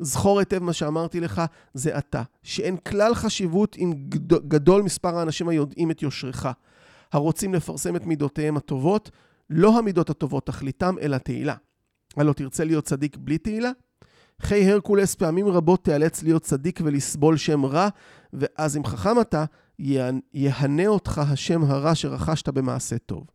זכור 0.00 0.38
היטב 0.38 0.62
מה 0.62 0.72
שאמרתי 0.72 1.20
לך, 1.20 1.42
זה 1.74 1.98
אתה. 1.98 2.22
שאין 2.42 2.76
כלל 2.76 3.14
חשיבות 3.14 3.76
אם 3.78 3.92
גדול 4.48 4.82
מספר 4.82 5.18
האנשים 5.18 5.48
היודעים 5.48 5.90
את 5.90 6.02
יושרך, 6.02 6.46
הרוצים 7.12 7.54
לפרסם 7.54 7.96
את 7.96 8.06
מידותיהם 8.06 8.56
הטובות, 8.56 9.10
לא 9.50 9.78
המידות 9.78 10.10
הטובות 10.10 10.46
תכליתם, 10.46 10.94
אלא 11.00 11.18
תהילה. 11.18 11.54
הלא 12.16 12.32
תרצה 12.32 12.64
להיות 12.64 12.84
צדיק 12.84 13.16
בלי 13.16 13.38
תהילה? 13.38 13.70
חיי 14.42 14.72
הרקולס 14.72 15.14
פעמים 15.14 15.48
רבות 15.48 15.84
תיאלץ 15.84 16.22
להיות 16.22 16.42
צדיק 16.42 16.80
ולסבול 16.84 17.36
שם 17.36 17.64
רע, 17.64 17.88
ואז 18.32 18.76
אם 18.76 18.84
חכם 18.84 19.20
אתה, 19.20 19.44
יהנה 20.34 20.86
אותך 20.86 21.18
השם 21.18 21.64
הרע 21.64 21.94
שרכשת 21.94 22.48
במעשה 22.48 22.98
טוב. 22.98 23.26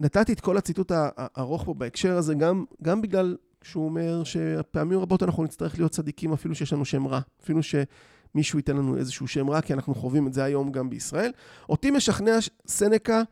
נתתי 0.00 0.32
את 0.32 0.40
כל 0.40 0.56
הציטוט 0.56 0.92
הארוך 0.94 1.64
פה 1.64 1.74
בהקשר 1.74 2.16
הזה, 2.16 2.34
גם, 2.34 2.64
גם 2.82 3.02
בגלל 3.02 3.36
שהוא 3.62 3.84
אומר 3.84 4.24
שפעמים 4.24 4.98
רבות 4.98 5.22
אנחנו 5.22 5.44
נצטרך 5.44 5.78
להיות 5.78 5.92
צדיקים 5.92 6.32
אפילו 6.32 6.54
שיש 6.54 6.72
לנו 6.72 6.84
שם 6.84 7.06
רע, 7.06 7.20
אפילו 7.42 7.60
שמישהו 7.62 8.58
ייתן 8.58 8.76
לנו 8.76 8.96
איזשהו 8.96 9.28
שם 9.28 9.50
רע, 9.50 9.60
כי 9.60 9.72
אנחנו 9.74 9.94
חווים 9.94 10.26
את 10.26 10.32
זה 10.32 10.44
היום 10.44 10.72
גם 10.72 10.90
בישראל. 10.90 11.32
אותי 11.68 11.90
משכנע 11.90 12.38
סנקה 12.66 13.22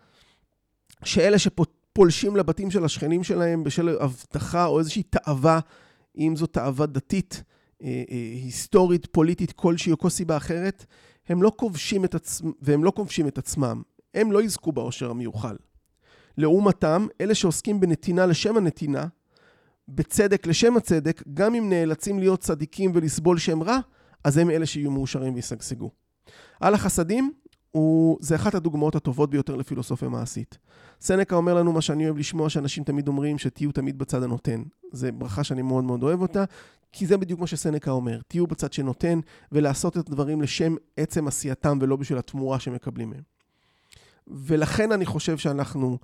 שאלה 1.04 1.38
שפות... 1.38 1.76
פולשים 1.96 2.36
לבתים 2.36 2.70
של 2.70 2.84
השכנים 2.84 3.24
שלהם 3.24 3.64
בשל 3.64 3.96
הבטחה 4.00 4.66
או 4.66 4.78
איזושהי 4.78 5.02
תאווה, 5.02 5.60
אם 6.18 6.34
זו 6.36 6.46
תאווה 6.46 6.86
דתית, 6.86 7.42
אה, 7.82 7.88
אה, 8.10 8.16
היסטורית, 8.44 9.06
פוליטית, 9.06 9.52
כלשהי 9.52 9.92
או 9.92 9.98
כל 9.98 10.08
סיבה 10.08 10.36
אחרת, 10.36 10.86
הם 11.28 11.42
לא 11.42 11.52
כובשים 11.56 12.04
את 12.04 12.14
עצמם, 12.14 12.52
והם 12.62 12.84
לא 12.84 12.90
כובשים 12.90 13.28
את 13.28 13.38
עצמם. 13.38 13.82
הם 14.14 14.32
לא 14.32 14.42
יזכו 14.42 14.72
באושר 14.72 15.10
המיוחל. 15.10 15.56
לעומתם, 16.38 17.06
אלה 17.20 17.34
שעוסקים 17.34 17.80
בנתינה 17.80 18.26
לשם 18.26 18.56
הנתינה, 18.56 19.06
בצדק 19.88 20.46
לשם 20.46 20.76
הצדק, 20.76 21.22
גם 21.34 21.54
אם 21.54 21.68
נאלצים 21.68 22.18
להיות 22.18 22.40
צדיקים 22.40 22.90
ולסבול 22.94 23.38
שם 23.38 23.62
רע, 23.62 23.78
אז 24.24 24.38
הם 24.38 24.50
אלה 24.50 24.66
שיהיו 24.66 24.90
מאושרים 24.90 25.34
וישגשגו. 25.34 25.90
על 26.60 26.74
החסדים, 26.74 27.32
הוא, 27.70 28.18
זה 28.20 28.34
אחת 28.34 28.54
הדוגמאות 28.54 28.94
הטובות 28.94 29.30
ביותר 29.30 29.56
לפילוסופיה 29.56 30.08
מעשית. 30.08 30.58
סנקה 31.00 31.36
אומר 31.36 31.54
לנו 31.54 31.72
מה 31.72 31.80
שאני 31.80 32.04
אוהב 32.04 32.18
לשמוע, 32.18 32.48
שאנשים 32.48 32.84
תמיד 32.84 33.08
אומרים, 33.08 33.38
שתהיו 33.38 33.72
תמיד 33.72 33.98
בצד 33.98 34.22
הנותן. 34.22 34.62
זו 34.92 35.08
ברכה 35.18 35.44
שאני 35.44 35.62
מאוד 35.62 35.84
מאוד 35.84 36.02
אוהב 36.02 36.22
אותה, 36.22 36.44
כי 36.98 37.06
זה 37.06 37.16
בדיוק 37.16 37.40
מה 37.40 37.46
שסנקה 37.46 37.90
אומר. 37.90 38.20
תהיו 38.28 38.46
בצד 38.46 38.72
שנותן, 38.72 39.20
ולעשות 39.52 39.98
את 39.98 40.08
הדברים 40.08 40.42
לשם 40.42 40.74
עצם 40.96 41.28
עשייתם, 41.28 41.78
ולא 41.80 41.96
בשביל 41.96 42.18
התמורה 42.18 42.60
שמקבלים 42.60 43.10
מהם. 43.10 43.22
ולכן 44.26 44.92
אני 44.92 45.06
חושב 45.06 45.38
שאנחנו 45.38 45.98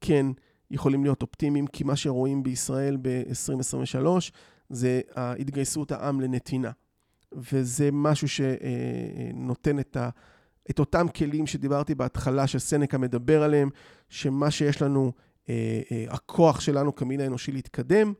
כן 0.00 0.26
יכולים 0.70 1.04
להיות 1.04 1.22
אופטימיים, 1.22 1.66
כי 1.66 1.84
מה 1.84 1.96
שרואים 1.96 2.42
בישראל 2.42 2.96
ב-2023 3.02 4.06
זה 4.70 5.00
התגייסות 5.16 5.92
העם 5.92 6.20
לנתינה. 6.20 6.70
וזה 7.32 7.88
משהו 7.92 8.28
שנותן 8.28 9.78
את, 9.78 9.96
ה, 9.96 10.08
את 10.70 10.78
אותם 10.78 11.06
כלים 11.08 11.46
שדיברתי 11.46 11.94
בהתחלה, 11.94 12.46
שסנקה 12.46 12.98
מדבר 12.98 13.42
עליהם, 13.42 13.70
שמה 14.08 14.50
שיש 14.50 14.82
לנו, 14.82 15.12
אה, 15.48 15.80
אה, 15.92 16.04
הכוח 16.08 16.60
שלנו 16.60 16.94
כמין 16.94 17.20
האנושי 17.20 17.52
להתקדם, 17.52 18.12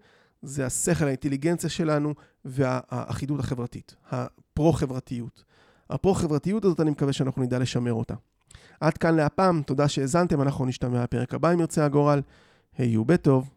זה 0.42 0.66
השכל, 0.66 1.04
האינטליגנציה 1.04 1.70
שלנו 1.70 2.14
והאחידות 2.44 3.40
החברתית, 3.40 3.94
הפרו-חברתיות. 4.10 5.44
הפרו-חברתיות 5.90 6.64
הזאת, 6.64 6.80
אני 6.80 6.90
מקווה 6.90 7.12
שאנחנו 7.12 7.42
נדע 7.42 7.58
לשמר 7.58 7.92
אותה. 7.92 8.14
עד 8.80 8.98
כאן 8.98 9.14
להפעם, 9.14 9.62
תודה 9.62 9.88
שהאזנתם, 9.88 10.42
אנחנו 10.42 10.66
נשתמע 10.66 11.02
בפרק 11.02 11.34
הבא 11.34 11.52
אם 11.52 11.60
ירצה 11.60 11.84
הגורל. 11.84 12.20
היו 12.78 13.04
בטוב. 13.04 13.50